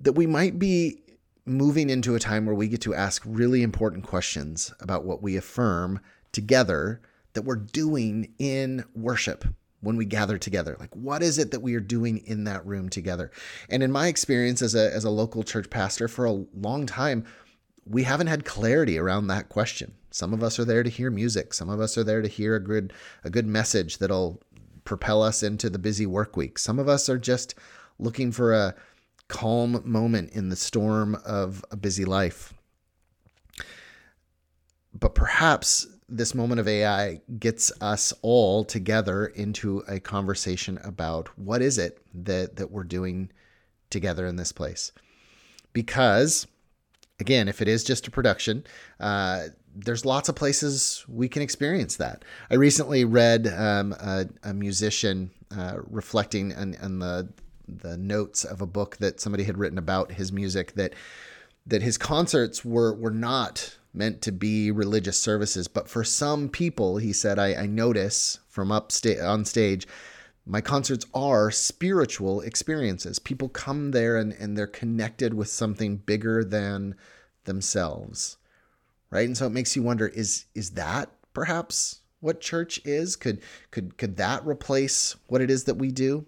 that 0.01 0.13
we 0.13 0.27
might 0.27 0.59
be 0.59 1.01
moving 1.47 1.91
into 1.91 2.15
a 2.15 2.21
time 2.21 2.47
where 2.47 2.55
we 2.55 2.69
get 2.69 2.81
to 2.83 2.95
ask 2.95 3.23
really 3.27 3.63
important 3.63 4.07
questions 4.07 4.73
about 4.81 5.05
what 5.05 5.23
we 5.23 5.37
affirm 5.37 6.01
together 6.33 7.01
that 7.35 7.43
we're 7.43 7.57
doing 7.57 8.33
in 8.39 8.85
worship 8.95 9.45
when 9.81 9.97
we 9.99 10.07
gather 10.07 10.39
together 10.39 10.75
like 10.81 10.95
what 10.97 11.23
is 11.23 11.37
it 11.37 11.51
that 11.51 11.61
we 11.61 11.75
are 11.75 11.81
doing 11.81 12.17
in 12.25 12.45
that 12.45 12.65
room 12.65 12.89
together 12.89 13.31
and 13.69 13.83
in 13.83 13.93
my 13.93 14.07
experience 14.07 14.63
as 14.63 14.75
a 14.75 14.91
as 14.95 15.05
a 15.05 15.11
local 15.11 15.43
church 15.43 15.69
pastor 15.69 16.09
for 16.09 16.25
a 16.25 16.45
long 16.55 16.87
time 16.87 17.23
we 17.87 18.05
haven't 18.05 18.29
had 18.29 18.45
clarity 18.45 18.99
around 18.99 19.27
that 19.27 19.49
question. 19.49 19.95
Some 20.11 20.33
of 20.33 20.43
us 20.43 20.59
are 20.59 20.65
there 20.65 20.83
to 20.83 20.91
hear 20.91 21.11
music. 21.11 21.53
Some 21.53 21.69
of 21.69 21.81
us 21.81 21.99
are 21.99 22.05
there 22.05 22.23
to 22.23 22.29
hear 22.29 22.55
a 22.55 22.61
good 22.61 22.93
a 23.25 23.31
good 23.31 23.47
message 23.47 23.99
that'll 23.99 24.41
propel 24.85 25.23
us 25.23 25.43
into 25.43 25.71
the 25.71 25.79
busy 25.79 26.07
work 26.07 26.37
week. 26.37 26.59
Some 26.59 26.79
of 26.79 26.89
us 26.89 27.09
are 27.09 27.19
just 27.19 27.55
looking 27.99 28.33
for 28.33 28.53
a 28.53 28.75
calm 29.29 29.81
moment 29.85 30.31
in 30.31 30.49
the 30.49 30.57
storm 30.57 31.17
of 31.25 31.65
a 31.71 31.77
busy 31.77 32.05
life. 32.05 32.55
But 34.93 35.15
perhaps 35.15 35.87
this 36.09 36.35
moment 36.35 36.61
of 36.61 36.69
AI 36.69 37.21
gets 37.39 37.73
us 37.81 38.13
all 38.23 38.65
together 38.65 39.27
into 39.27 39.83
a 39.89 39.99
conversation 39.99 40.79
about 40.85 41.29
what 41.39 41.63
is 41.63 41.79
it 41.79 41.99
that 42.13 42.57
that 42.57 42.71
we're 42.71 42.85
doing 42.85 43.31
together 43.91 44.27
in 44.27 44.37
this 44.37 44.53
place. 44.53 44.93
Because 45.73 46.47
again, 47.19 47.49
if 47.49 47.63
it 47.63 47.69
is 47.69 47.85
just 47.85 48.07
a 48.07 48.11
production, 48.11 48.65
uh, 49.01 49.47
there's 49.75 50.05
lots 50.05 50.29
of 50.29 50.37
places 50.37 51.05
we 51.09 51.29
can 51.29 51.43
experience 51.43 51.97
that. 51.97 52.25
I 52.51 52.55
recently 52.55 53.05
read 53.05 53.49
um, 53.49 53.93
a, 53.93 54.27
a, 54.43 54.55
musician 54.55 55.31
uh, 55.57 55.79
reflecting 55.89 56.55
on, 56.55 56.77
on, 56.83 56.99
the 56.99 57.29
the 57.67 57.97
notes 57.97 58.45
of 58.45 58.61
a 58.61 58.67
book 58.67 58.99
that 58.99 59.21
somebody 59.21 59.45
had 59.45 59.57
written 59.57 59.79
about 59.79 60.13
his 60.13 60.31
music 60.31 60.75
that 60.75 60.95
that 61.67 61.83
his 61.83 61.97
concerts 61.97 62.65
were 62.65 62.95
were 62.95 63.11
not 63.11 63.77
meant 63.93 64.21
to 64.23 64.33
be 64.33 64.71
religious 64.71 65.19
services, 65.19 65.69
but 65.69 65.89
for 65.89 66.03
some 66.03 66.49
people, 66.49 66.97
he 66.97 67.13
said, 67.13 67.39
I, 67.39 67.55
I 67.55 67.67
notice 67.67 68.41
from 68.49 68.73
up 68.73 68.91
sta- 68.91 69.21
on 69.21 69.45
stage 69.45 69.87
my 70.47 70.61
concerts 70.61 71.07
are 71.15 71.51
spiritual 71.51 72.43
experiences. 72.43 73.19
People 73.19 73.49
come 73.49 73.93
there 73.93 74.17
and, 74.17 74.33
and 74.35 74.57
they're 74.57 74.67
connected 74.67 75.33
with 75.33 75.49
something 75.49 75.97
bigger 75.97 76.45
than 76.45 76.97
themselves. 77.45 78.37
Right? 79.15 79.27
And 79.27 79.37
so 79.37 79.47
it 79.47 79.53
makes 79.53 79.77
you 79.77 79.83
wonder 79.85 80.09
is 80.09 80.47
is 80.57 80.71
that 80.73 81.09
perhaps 81.35 82.01
what 82.19 82.41
church 82.41 82.81
is? 82.85 83.15
Could 83.15 83.41
could 83.71 83.97
could 83.97 84.17
that 84.17 84.45
replace 84.45 85.15
what 85.29 85.41
it 85.41 85.53
is 85.53 85.65
that 85.65 85.77
we 85.77 85.93
do? 85.93 86.27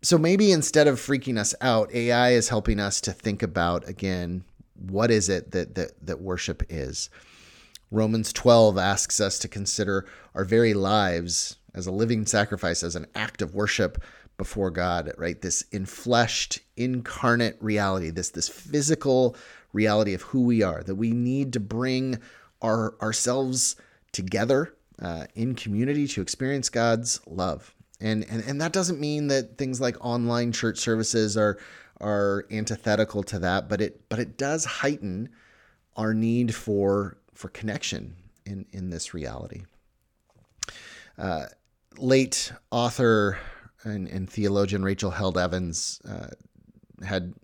So 0.00 0.16
maybe 0.16 0.50
instead 0.50 0.88
of 0.88 0.98
freaking 0.98 1.38
us 1.38 1.54
out, 1.60 1.92
AI 1.94 2.30
is 2.30 2.48
helping 2.48 2.80
us 2.80 3.02
to 3.02 3.12
think 3.12 3.42
about 3.42 3.86
again, 3.86 4.44
what 4.74 5.10
is 5.10 5.28
it 5.28 5.50
that 5.50 5.74
that 5.74 6.06
that 6.06 6.22
worship 6.22 6.62
is? 6.70 7.10
Romans 7.90 8.32
12 8.32 8.78
asks 8.78 9.20
us 9.20 9.38
to 9.40 9.48
consider 9.48 10.06
our 10.34 10.46
very 10.46 10.72
lives 10.72 11.56
as 11.74 11.86
a 11.86 11.92
living 11.92 12.24
sacrifice, 12.24 12.82
as 12.82 12.96
an 12.96 13.06
act 13.14 13.42
of 13.42 13.54
worship 13.54 14.02
before 14.38 14.70
God, 14.70 15.12
right? 15.18 15.40
This 15.40 15.62
infleshed, 15.72 16.60
incarnate 16.76 17.56
reality, 17.60 18.10
this, 18.10 18.30
this 18.30 18.48
physical 18.48 19.36
reality 19.72 20.14
of 20.14 20.22
who 20.22 20.42
we 20.42 20.62
are, 20.62 20.82
that 20.82 20.94
we 20.94 21.12
need 21.12 21.52
to 21.54 21.60
bring 21.60 22.18
our, 22.60 22.94
ourselves 23.00 23.76
together 24.12 24.74
uh, 25.00 25.26
in 25.34 25.54
community 25.54 26.06
to 26.06 26.22
experience 26.22 26.68
God's 26.68 27.20
love. 27.26 27.74
And, 28.00 28.24
and, 28.28 28.42
and 28.44 28.60
that 28.60 28.72
doesn't 28.72 29.00
mean 29.00 29.28
that 29.28 29.58
things 29.58 29.80
like 29.80 29.96
online 30.04 30.52
church 30.52 30.78
services 30.78 31.36
are, 31.36 31.58
are 32.00 32.46
antithetical 32.50 33.22
to 33.24 33.38
that, 33.40 33.68
but 33.68 33.80
it, 33.80 34.08
but 34.08 34.18
it 34.18 34.36
does 34.36 34.64
heighten 34.64 35.28
our 35.96 36.14
need 36.14 36.54
for 36.54 37.18
for 37.34 37.48
connection 37.48 38.14
in, 38.46 38.66
in 38.72 38.90
this 38.90 39.14
reality. 39.14 39.62
Uh, 41.18 41.46
late 41.98 42.52
author 42.70 43.38
and, 43.84 44.06
and, 44.08 44.30
theologian 44.30 44.82
Rachel 44.82 45.10
Held 45.10 45.36
Evans 45.36 46.00
uh, 46.08 46.28
had 47.04 47.34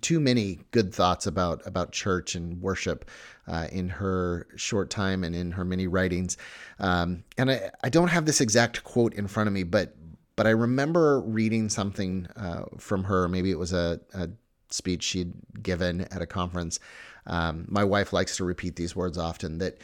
too 0.00 0.20
many 0.20 0.60
good 0.70 0.94
thoughts 0.94 1.26
about 1.26 1.66
about 1.66 1.92
church 1.92 2.34
and 2.34 2.60
worship 2.60 3.10
uh, 3.46 3.66
in 3.70 3.88
her 3.88 4.46
short 4.56 4.90
time 4.90 5.24
and 5.24 5.34
in 5.34 5.52
her 5.52 5.64
many 5.64 5.86
writings. 5.86 6.36
Um, 6.78 7.24
and 7.36 7.50
I, 7.50 7.70
I 7.82 7.88
don't 7.88 8.08
have 8.08 8.26
this 8.26 8.40
exact 8.40 8.84
quote 8.84 9.14
in 9.14 9.26
front 9.26 9.48
of 9.48 9.52
me, 9.52 9.62
but 9.62 9.94
but 10.36 10.46
I 10.46 10.50
remember 10.50 11.20
reading 11.20 11.68
something 11.68 12.26
uh, 12.36 12.64
from 12.78 13.04
her. 13.04 13.28
Maybe 13.28 13.50
it 13.50 13.58
was 13.58 13.72
a, 13.72 14.00
a, 14.14 14.28
speech 14.70 15.04
she'd 15.04 15.32
given 15.62 16.00
at 16.00 16.20
a 16.20 16.26
conference. 16.26 16.80
Um, 17.26 17.66
my 17.68 17.84
wife 17.84 18.12
likes 18.12 18.36
to 18.38 18.44
repeat 18.44 18.74
these 18.74 18.96
words 18.96 19.16
often. 19.16 19.58
That 19.58 19.78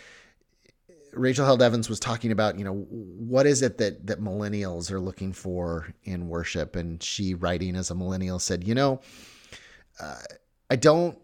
Rachel 1.12 1.44
Held 1.44 1.62
Evans 1.62 1.88
was 1.88 2.00
talking 2.00 2.32
about, 2.32 2.58
you 2.58 2.64
know, 2.64 2.74
what 2.74 3.46
is 3.46 3.62
it 3.62 3.78
that 3.78 4.06
that 4.06 4.20
millennials 4.20 4.90
are 4.90 5.00
looking 5.00 5.32
for 5.32 5.94
in 6.04 6.28
worship, 6.28 6.76
and 6.76 7.02
she, 7.02 7.34
writing 7.34 7.76
as 7.76 7.90
a 7.90 7.94
millennial, 7.94 8.38
said, 8.38 8.66
you 8.66 8.74
know, 8.74 9.00
I 10.70 10.76
don't 10.76 11.18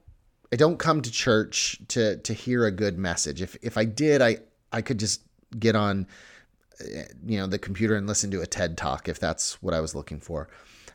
I 0.53 0.57
don't 0.57 0.79
come 0.79 1.03
to 1.03 1.11
church 1.11 1.81
to 1.89 2.19
to 2.19 2.33
hear 2.33 2.67
a 2.67 2.71
good 2.71 2.99
message. 2.99 3.43
If 3.43 3.57
if 3.63 3.77
I 3.77 3.85
did, 3.85 4.23
I 4.23 4.39
I 4.73 4.83
could 4.83 4.99
just 4.99 5.23
get 5.59 5.77
on 5.77 6.07
uh, 6.81 7.03
you 7.25 7.39
know 7.39 7.47
the 7.47 7.59
computer 7.59 7.97
and 7.97 8.07
listen 8.07 8.31
to 8.33 8.43
a 8.43 8.47
TED 8.47 8.77
talk 8.77 9.09
if 9.09 9.19
that's 9.19 9.63
what 9.63 9.75
I 9.75 9.81
was 9.81 9.95
looking 9.95 10.21
for. 10.21 10.49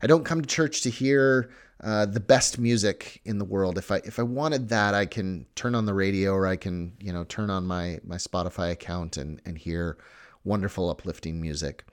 I 0.03 0.07
don't 0.07 0.25
come 0.25 0.41
to 0.41 0.47
church 0.47 0.81
to 0.81 0.89
hear 0.89 1.51
uh, 1.83 2.05
the 2.05 2.19
best 2.19 2.59
music 2.59 3.21
in 3.25 3.37
the 3.37 3.45
world. 3.45 3.77
If 3.77 3.91
I 3.91 3.97
if 4.03 4.19
I 4.19 4.23
wanted 4.23 4.69
that, 4.69 4.93
I 4.93 5.05
can 5.05 5.45
turn 5.55 5.75
on 5.75 5.85
the 5.85 5.93
radio 5.93 6.33
or 6.33 6.47
I 6.47 6.55
can 6.55 6.93
you 6.99 7.13
know 7.13 7.23
turn 7.23 7.49
on 7.49 7.65
my 7.65 7.99
my 8.03 8.17
Spotify 8.17 8.71
account 8.71 9.17
and 9.17 9.41
and 9.45 9.57
hear 9.57 9.97
wonderful 10.43 10.89
uplifting 10.89 11.39
music. 11.39 11.85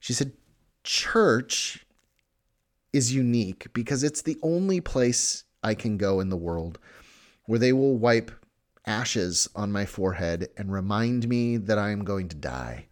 She 0.00 0.12
said, 0.12 0.32
church 0.84 1.84
is 2.92 3.14
unique 3.14 3.66
because 3.72 4.02
it's 4.02 4.22
the 4.22 4.38
only 4.42 4.80
place 4.80 5.44
I 5.62 5.74
can 5.74 5.96
go 5.96 6.20
in 6.20 6.28
the 6.28 6.36
world 6.36 6.78
where 7.46 7.58
they 7.58 7.72
will 7.72 7.96
wipe 7.96 8.30
ashes 8.86 9.48
on 9.54 9.72
my 9.72 9.84
forehead 9.84 10.48
and 10.56 10.72
remind 10.72 11.28
me 11.28 11.56
that 11.56 11.78
I 11.78 11.90
am 11.90 12.04
going 12.04 12.28
to 12.28 12.36
die. 12.36 12.86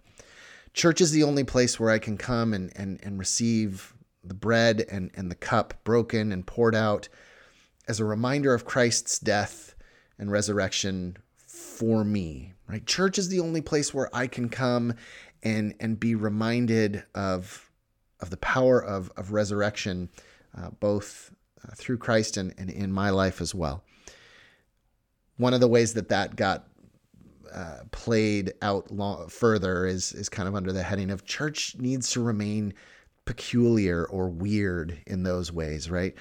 Church 0.74 1.00
is 1.00 1.10
the 1.10 1.22
only 1.22 1.44
place 1.44 1.80
where 1.80 1.90
I 1.90 1.98
can 1.98 2.18
come 2.18 2.52
and, 2.52 2.70
and, 2.76 3.00
and 3.02 3.18
receive 3.18 3.94
the 4.22 4.34
bread 4.34 4.84
and, 4.90 5.10
and 5.14 5.30
the 5.30 5.36
cup 5.36 5.74
broken 5.84 6.32
and 6.32 6.46
poured 6.46 6.74
out 6.74 7.08
as 7.88 8.00
a 8.00 8.04
reminder 8.04 8.52
of 8.52 8.64
Christ's 8.64 9.18
death 9.18 9.74
and 10.18 10.30
resurrection 10.30 11.16
for 11.36 12.04
me. 12.04 12.52
Right? 12.68 12.84
Church 12.84 13.18
is 13.18 13.28
the 13.28 13.40
only 13.40 13.60
place 13.60 13.94
where 13.94 14.14
I 14.14 14.26
can 14.26 14.48
come 14.48 14.94
and 15.42 15.74
and 15.80 16.00
be 16.00 16.14
reminded 16.14 17.04
of 17.14 17.65
of 18.20 18.30
the 18.30 18.36
power 18.36 18.82
of 18.82 19.10
of 19.16 19.32
resurrection, 19.32 20.08
uh, 20.56 20.70
both 20.80 21.34
uh, 21.64 21.72
through 21.74 21.98
Christ 21.98 22.36
and, 22.36 22.54
and 22.58 22.70
in 22.70 22.92
my 22.92 23.10
life 23.10 23.40
as 23.40 23.54
well. 23.54 23.84
One 25.36 25.54
of 25.54 25.60
the 25.60 25.68
ways 25.68 25.94
that 25.94 26.08
that 26.08 26.36
got 26.36 26.66
uh, 27.52 27.80
played 27.90 28.52
out 28.62 28.90
long, 28.90 29.28
further 29.28 29.86
is 29.86 30.12
is 30.12 30.28
kind 30.28 30.48
of 30.48 30.54
under 30.54 30.72
the 30.72 30.82
heading 30.82 31.10
of 31.10 31.24
church 31.24 31.76
needs 31.78 32.10
to 32.12 32.22
remain 32.22 32.74
peculiar 33.24 34.04
or 34.04 34.28
weird 34.28 34.98
in 35.06 35.22
those 35.22 35.52
ways, 35.52 35.90
right? 35.90 36.14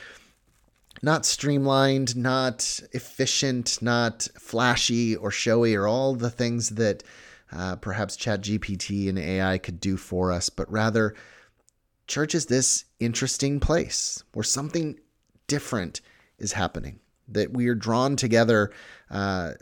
Not 1.02 1.26
streamlined, 1.26 2.16
not 2.16 2.80
efficient, 2.94 3.82
not 3.82 4.28
flashy 4.40 5.16
or 5.16 5.30
showy, 5.30 5.76
or 5.76 5.88
all 5.88 6.16
the 6.16 6.30
things 6.30 6.70
that 6.72 7.04
uh, 7.52 7.76
perhaps 7.78 8.18
ChatGPT 8.18 9.08
and 9.08 9.20
AI 9.20 9.58
could 9.58 9.80
do 9.80 9.98
for 9.98 10.32
us, 10.32 10.50
but 10.50 10.72
rather, 10.72 11.16
church 12.08 12.36
is 12.36 12.46
this 12.46 12.86
interesting 13.00 13.60
place 13.60 14.24
where 14.34 14.44
something 14.44 15.00
different 15.48 16.02
is 16.38 16.54
happening. 16.54 17.00
That 17.28 17.54
we 17.54 17.68
are 17.68 17.76
drawn 17.76 18.16
together 18.16 18.72
uh, 19.10 19.54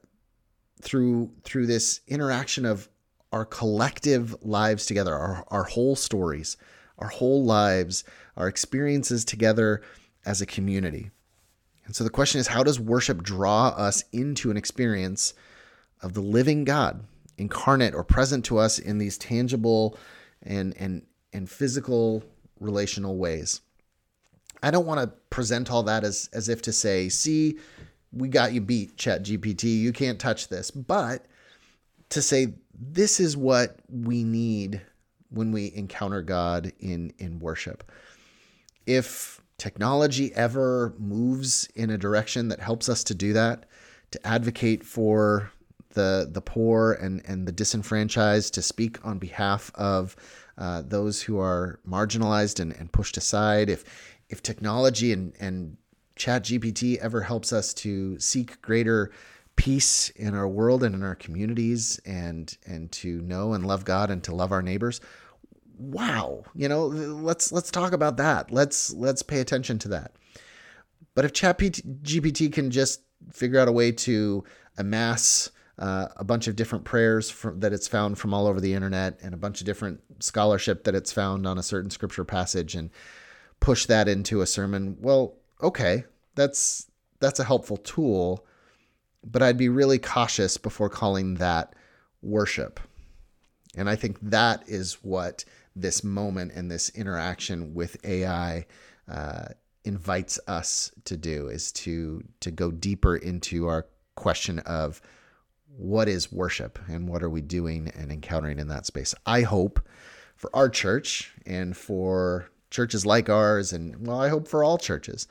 through 0.81 1.31
through 1.43 1.67
this 1.67 2.01
interaction 2.07 2.65
of 2.65 2.89
our 3.31 3.45
collective 3.45 4.35
lives 4.43 4.85
together, 4.85 5.15
our, 5.15 5.43
our 5.47 5.63
whole 5.63 5.95
stories, 5.95 6.55
our 6.99 7.07
whole 7.07 7.43
lives, 7.43 8.03
our 8.37 8.47
experiences 8.47 9.25
together 9.25 9.81
as 10.25 10.39
a 10.39 10.45
community. 10.45 11.09
And 11.85 11.95
so 11.95 12.03
the 12.03 12.09
question 12.09 12.39
is 12.39 12.47
how 12.47 12.63
does 12.63 12.79
worship 12.79 13.23
draw 13.23 13.69
us 13.69 14.03
into 14.11 14.51
an 14.51 14.57
experience 14.57 15.33
of 16.01 16.13
the 16.13 16.21
living 16.21 16.63
God, 16.63 17.05
incarnate 17.37 17.95
or 17.95 18.03
present 18.03 18.45
to 18.45 18.57
us 18.57 18.77
in 18.77 18.97
these 18.97 19.17
tangible 19.17 19.97
and 20.41 20.75
and 20.77 21.03
and 21.31 21.49
physical 21.49 22.23
relational 22.63 23.17
ways? 23.17 23.61
I 24.63 24.71
don't 24.71 24.85
want 24.85 25.01
to 25.01 25.07
present 25.29 25.69
all 25.69 25.83
that 25.83 26.03
as 26.03 26.29
as 26.33 26.49
if 26.49 26.61
to 26.63 26.71
say, 26.71 27.09
see, 27.09 27.59
we 28.11 28.29
got 28.29 28.53
you 28.53 28.61
beat, 28.61 28.97
Chat 28.97 29.23
GPT. 29.23 29.79
You 29.79 29.91
can't 29.91 30.19
touch 30.19 30.47
this. 30.47 30.71
But 30.71 31.25
to 32.09 32.21
say 32.21 32.53
this 32.73 33.19
is 33.19 33.35
what 33.35 33.77
we 33.89 34.23
need 34.23 34.81
when 35.29 35.51
we 35.51 35.73
encounter 35.75 36.21
God 36.21 36.71
in 36.79 37.13
in 37.17 37.39
worship. 37.39 37.91
If 38.85 39.41
technology 39.57 40.33
ever 40.35 40.93
moves 40.97 41.69
in 41.75 41.89
a 41.89 41.97
direction 41.97 42.47
that 42.49 42.59
helps 42.59 42.89
us 42.89 43.03
to 43.05 43.15
do 43.15 43.33
that, 43.33 43.65
to 44.11 44.27
advocate 44.27 44.83
for 44.83 45.51
the 45.93 46.29
the 46.31 46.41
poor 46.41 46.93
and 46.93 47.21
and 47.25 47.47
the 47.47 47.51
disenfranchised, 47.51 48.53
to 48.53 48.61
speak 48.61 49.03
on 49.05 49.19
behalf 49.19 49.71
of 49.75 50.15
uh, 50.57 50.83
those 50.85 51.21
who 51.21 51.39
are 51.39 51.79
marginalized 51.87 52.59
and, 52.59 52.73
and 52.73 52.91
pushed 52.91 53.17
aside, 53.17 53.69
if 53.69 53.83
if 54.29 54.41
technology 54.41 55.11
and, 55.11 55.33
and 55.39 55.77
chat 56.15 56.43
gpt 56.43 56.97
ever 56.97 57.21
helps 57.21 57.51
us 57.51 57.73
to 57.73 58.17
seek 58.19 58.61
greater 58.61 59.11
peace 59.55 60.09
in 60.11 60.35
our 60.35 60.47
world 60.47 60.83
and 60.83 60.93
in 60.95 61.03
our 61.03 61.15
communities 61.15 61.99
and 62.05 62.57
and 62.65 62.91
to 62.91 63.19
know 63.21 63.53
and 63.53 63.65
love 63.65 63.83
god 63.83 64.11
and 64.11 64.23
to 64.23 64.33
love 64.33 64.51
our 64.51 64.61
neighbors 64.61 65.01
wow 65.77 66.43
you 66.55 66.67
know 66.69 66.85
let's 66.87 67.51
let's 67.51 67.71
talk 67.71 67.93
about 67.93 68.17
that. 68.17 68.51
Let's 68.51 68.93
let's 68.93 69.21
pay 69.21 69.39
attention 69.39 69.79
to 69.79 69.87
that. 69.89 70.13
But 71.15 71.25
if 71.25 71.33
chat 71.33 71.57
gpt 71.57 72.53
can 72.53 72.71
just 72.71 73.01
figure 73.31 73.59
out 73.59 73.67
a 73.67 73.71
way 73.71 73.91
to 73.91 74.43
amass 74.77 75.51
uh, 75.79 76.07
a 76.17 76.23
bunch 76.23 76.47
of 76.47 76.55
different 76.55 76.85
prayers 76.85 77.29
from, 77.29 77.59
that 77.59 77.73
it's 77.73 77.87
found 77.87 78.17
from 78.17 78.33
all 78.33 78.47
over 78.47 78.61
the 78.61 78.73
internet 78.73 79.19
and 79.23 79.33
a 79.33 79.37
bunch 79.37 79.59
of 79.59 79.65
different 79.65 80.01
scholarship 80.19 80.83
that 80.83 80.95
it's 80.95 81.11
found 81.11 81.47
on 81.47 81.57
a 81.57 81.63
certain 81.63 81.89
scripture 81.89 82.23
passage 82.23 82.75
and 82.75 82.89
push 83.59 83.85
that 83.85 84.07
into 84.07 84.41
a 84.41 84.45
sermon, 84.45 84.97
well, 84.99 85.35
okay, 85.61 86.03
that's 86.35 86.87
that's 87.19 87.39
a 87.39 87.45
helpful 87.45 87.77
tool, 87.77 88.45
but 89.23 89.41
I'd 89.41 89.57
be 89.57 89.69
really 89.69 89.97
cautious 89.97 90.57
before 90.57 90.89
calling 90.89 91.35
that 91.35 91.73
worship. 92.21 92.79
And 93.77 93.89
I 93.89 93.95
think 93.95 94.19
that 94.21 94.63
is 94.67 94.95
what 95.01 95.45
this 95.75 96.03
moment 96.03 96.51
and 96.53 96.69
this 96.69 96.89
interaction 96.89 97.73
with 97.73 97.97
AI 98.05 98.65
uh, 99.09 99.45
invites 99.85 100.39
us 100.47 100.91
to 101.05 101.17
do 101.17 101.47
is 101.47 101.71
to 101.71 102.23
to 102.41 102.51
go 102.51 102.69
deeper 102.71 103.15
into 103.15 103.67
our 103.67 103.87
question 104.15 104.59
of 104.59 105.01
what 105.77 106.07
is 106.07 106.31
worship 106.31 106.79
and 106.87 107.07
what 107.07 107.23
are 107.23 107.29
we 107.29 107.41
doing 107.41 107.91
and 107.95 108.11
encountering 108.11 108.59
in 108.59 108.67
that 108.67 108.85
space. 108.85 109.15
I 109.25 109.41
hope 109.41 109.79
for 110.35 110.49
our 110.55 110.69
church 110.69 111.33
and 111.45 111.75
for 111.75 112.49
churches 112.69 113.05
like 113.05 113.29
ours, 113.29 113.71
and 113.71 114.05
well, 114.05 114.19
I 114.19 114.29
hope 114.29 114.47
for 114.47 114.63
all 114.63 114.77
churches, 114.77 115.27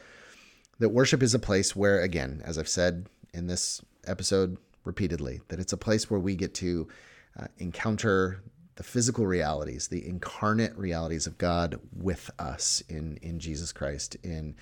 that 0.78 0.90
worship 0.90 1.22
is 1.22 1.34
a 1.34 1.38
place 1.38 1.76
where, 1.76 2.00
again, 2.00 2.40
as 2.44 2.56
I've 2.56 2.68
said 2.68 3.08
in 3.34 3.46
this 3.46 3.82
episode 4.06 4.56
repeatedly, 4.84 5.40
that 5.48 5.60
it's 5.60 5.72
a 5.72 5.76
place 5.76 6.10
where 6.10 6.20
we 6.20 6.34
get 6.34 6.54
to 6.54 6.88
uh, 7.38 7.46
encounter 7.58 8.42
the 8.76 8.82
physical 8.82 9.26
realities, 9.26 9.88
the 9.88 10.06
incarnate 10.06 10.76
realities 10.76 11.26
of 11.26 11.38
God 11.38 11.78
with 11.94 12.30
us 12.38 12.82
in 12.88 13.18
in 13.22 13.38
Jesus 13.38 13.72
Christ, 13.72 14.16
in 14.22 14.54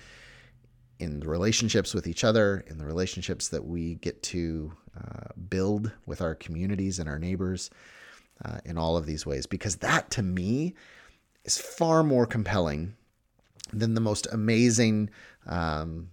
in 0.99 1.19
the 1.19 1.27
relationships 1.27 1.93
with 1.93 2.07
each 2.07 2.23
other, 2.23 2.63
in 2.67 2.77
the 2.77 2.85
relationships 2.85 3.47
that 3.49 3.65
we 3.65 3.95
get 3.95 4.21
to 4.23 4.73
build 5.49 5.91
with 6.05 6.21
our 6.21 6.35
communities 6.35 6.99
and 6.99 7.07
our 7.07 7.19
neighbors, 7.19 7.69
uh, 8.43 8.59
in 8.65 8.77
all 8.77 8.97
of 8.97 9.05
these 9.05 9.25
ways. 9.25 9.45
Because 9.45 9.77
that, 9.77 10.09
to 10.11 10.21
me, 10.21 10.73
is 11.45 11.57
far 11.57 12.03
more 12.03 12.25
compelling 12.25 12.95
than 13.73 13.93
the 13.93 14.01
most 14.01 14.27
amazing 14.31 15.09
um, 15.47 16.09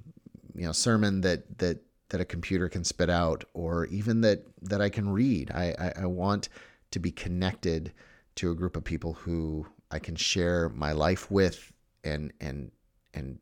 you 0.54 0.66
know 0.66 0.72
sermon 0.72 1.20
that 1.22 1.58
that 1.58 1.78
that 2.10 2.20
a 2.20 2.24
computer 2.24 2.68
can 2.68 2.84
spit 2.84 3.10
out 3.10 3.44
or 3.54 3.86
even 3.86 4.22
that 4.22 4.42
that 4.62 4.80
I 4.80 4.88
can 4.88 5.10
read. 5.10 5.50
I, 5.52 5.74
I, 5.78 6.02
I 6.02 6.06
want 6.06 6.48
to 6.90 6.98
be 6.98 7.10
connected 7.10 7.92
to 8.36 8.50
a 8.50 8.54
group 8.54 8.76
of 8.76 8.84
people 8.84 9.12
who 9.12 9.66
I 9.90 9.98
can 9.98 10.16
share 10.16 10.68
my 10.70 10.92
life 10.92 11.30
with 11.30 11.72
and 12.04 12.32
and 12.40 12.70
and 13.14 13.38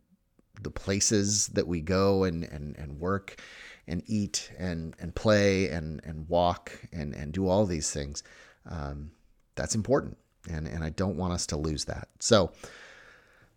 the 0.62 0.70
places 0.70 1.49
that 1.49 1.66
we 1.66 1.81
go 1.81 2.25
and 2.25 2.44
and, 2.44 2.77
and 2.77 2.99
work 2.99 3.40
and 3.88 4.03
eat 4.07 4.51
and 4.59 4.94
and 4.99 5.14
play 5.14 5.68
and 5.68 6.01
and 6.05 6.29
walk 6.29 6.72
and 6.92 7.14
and 7.14 7.33
do 7.33 7.49
all 7.49 7.66
these 7.66 7.90
things. 7.90 8.22
Um, 8.68 9.11
that's 9.55 9.75
important. 9.75 10.16
And, 10.49 10.68
and 10.68 10.85
I 10.85 10.90
don't 10.90 11.16
want 11.16 11.33
us 11.33 11.46
to 11.46 11.57
lose 11.57 11.87
that. 11.87 12.09
So, 12.20 12.53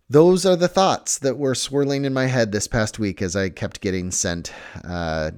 those 0.09 0.43
are 0.43 0.55
the 0.55 0.67
thoughts 0.67 1.19
that 1.19 1.37
were 1.37 1.53
swirling 1.53 2.03
in 2.03 2.13
my 2.13 2.25
head 2.25 2.51
this 2.51 2.67
past 2.67 2.97
week 2.97 3.21
as 3.21 3.35
I 3.35 3.49
kept 3.49 3.79
getting 3.79 4.09
sent 4.09 4.51
uh, 4.83 5.29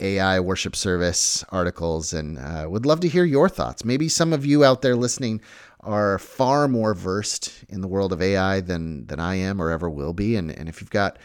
AI 0.00 0.40
worship 0.40 0.74
service 0.74 1.44
articles 1.50 2.14
and 2.14 2.38
uh, 2.38 2.66
would 2.66 2.86
love 2.86 3.00
to 3.00 3.08
hear 3.08 3.26
your 3.26 3.50
thoughts. 3.50 3.84
Maybe 3.84 4.08
some 4.08 4.32
of 4.32 4.46
you 4.46 4.64
out 4.64 4.80
there 4.80 4.96
listening 4.96 5.42
are 5.80 6.18
far 6.18 6.66
more 6.66 6.94
versed 6.94 7.64
in 7.68 7.82
the 7.82 7.88
world 7.88 8.14
of 8.14 8.22
AI 8.22 8.60
than 8.60 9.06
than 9.06 9.20
I 9.20 9.34
am 9.34 9.60
or 9.60 9.70
ever 9.70 9.90
will 9.90 10.14
be. 10.14 10.36
And, 10.36 10.50
and 10.50 10.66
if 10.66 10.80
you've 10.80 10.88
got 10.88 11.18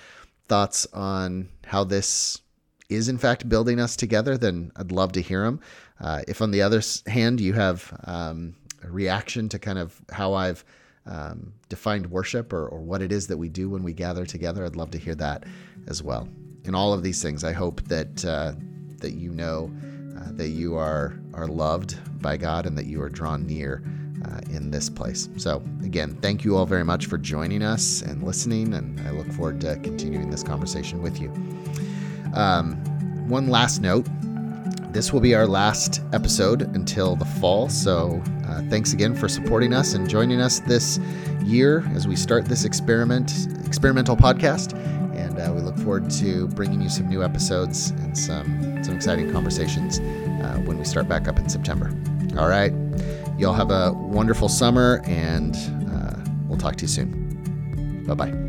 thoughts 0.50 0.86
on 0.94 1.48
how 1.66 1.86
this 1.86 2.42
is 2.90 3.10
in 3.10 3.18
fact 3.18 3.50
building 3.50 3.80
us 3.80 3.96
together, 3.96 4.38
then 4.38 4.72
I'd 4.76 4.92
love 4.92 5.12
to 5.14 5.22
hear 5.22 5.44
them. 5.44 5.60
Uh, 6.00 6.22
if 6.28 6.42
on 6.42 6.52
the 6.52 6.62
other 6.62 6.82
hand 7.08 7.40
you 7.40 7.54
have 7.54 7.98
um, 8.06 8.56
a 8.84 8.90
reaction 8.90 9.50
to 9.50 9.60
kind 9.60 9.80
of 9.80 10.00
how 10.12 10.34
I've 10.34 10.64
um, 11.06 11.54
defined 11.70 12.08
worship 12.08 12.52
or, 12.52 12.68
or 12.68 12.82
what 12.82 13.02
it 13.02 13.12
is 13.12 13.28
that 13.28 13.38
we 13.38 13.50
do 13.50 13.70
when 13.70 13.84
we 13.84 13.94
gather 13.94 14.26
together, 14.26 14.66
I'd 14.66 14.76
love 14.76 14.92
to 14.92 14.98
hear 14.98 15.16
that 15.16 15.44
as 15.88 16.02
well. 16.02 16.28
In 16.64 16.74
all 16.74 16.94
of 16.94 17.04
these 17.04 17.22
things, 17.22 17.44
I 17.44 17.54
hope 17.54 17.82
that 17.84 18.26
uh, 18.26 18.54
that 18.98 19.14
you 19.14 19.32
know 19.32 19.72
uh, 20.18 20.32
that 20.32 20.50
you 20.50 20.76
are 20.76 21.20
are 21.34 21.48
loved 21.48 21.98
by 22.22 22.38
God 22.38 22.66
and 22.66 22.78
that 22.78 22.86
you 22.86 23.02
are 23.02 23.10
drawn 23.10 23.46
near 23.46 23.84
uh, 24.26 24.40
in 24.50 24.72
this 24.72 24.90
place. 24.90 25.30
So, 25.38 25.64
again, 25.84 26.18
thank 26.22 26.44
you 26.44 26.58
all 26.58 26.66
very 26.66 26.84
much 26.84 27.06
for 27.06 27.18
joining 27.18 27.62
us 27.62 28.02
and 28.02 28.24
listening, 28.24 28.74
and 28.74 29.00
I 29.02 29.12
look 29.12 29.32
forward 29.34 29.62
to 29.62 29.76
continuing 29.78 30.30
this 30.32 30.44
conversation 30.44 31.02
with 31.02 31.22
you. 31.22 31.32
Um, 32.36 32.76
one 33.28 33.48
last 33.48 33.82
note 33.82 34.08
this 34.96 35.12
will 35.12 35.20
be 35.20 35.36
our 35.36 35.46
last 35.46 36.02
episode 36.14 36.62
until 36.74 37.18
the 37.18 37.26
fall. 37.26 37.68
So, 37.68 38.24
uh, 38.48 38.62
thanks 38.70 38.94
again 38.94 39.14
for 39.14 39.28
supporting 39.28 39.74
us 39.74 39.94
and 39.94 40.10
joining 40.10 40.40
us 40.40 40.62
this 40.62 41.00
year 41.44 41.86
as 41.94 42.08
we 42.08 42.16
start 42.16 42.46
this 42.46 42.64
experiment 42.64 43.50
experimental 43.66 44.16
podcast. 44.16 44.74
And 45.18 45.38
uh, 45.38 45.52
we 45.54 45.60
look 45.60 45.76
forward 45.76 46.10
to 46.12 46.48
bringing 46.50 46.82
you 46.82 46.88
some 46.88 47.10
new 47.10 47.24
episodes 47.26 47.90
and 47.90 48.18
some 48.18 48.82
some 48.86 48.96
exciting 48.96 49.34
conversations 49.34 50.00
uh, 50.00 50.62
when 50.64 50.78
we 50.78 50.86
start 50.86 51.10
back 51.10 51.28
up 51.28 51.40
in 51.40 51.50
September. 51.50 51.94
All 52.40 52.48
right. 52.48 52.74
Y'all 53.38 53.54
have 53.54 53.72
a 53.72 53.92
wonderful 53.92 54.48
summer, 54.48 55.02
and 55.06 55.58
uh, 55.92 56.16
we'll 56.48 56.58
talk 56.58 56.78
to 56.78 56.84
you 56.84 56.88
soon. 56.88 58.04
Bye 58.08 58.14
bye. 58.14 58.45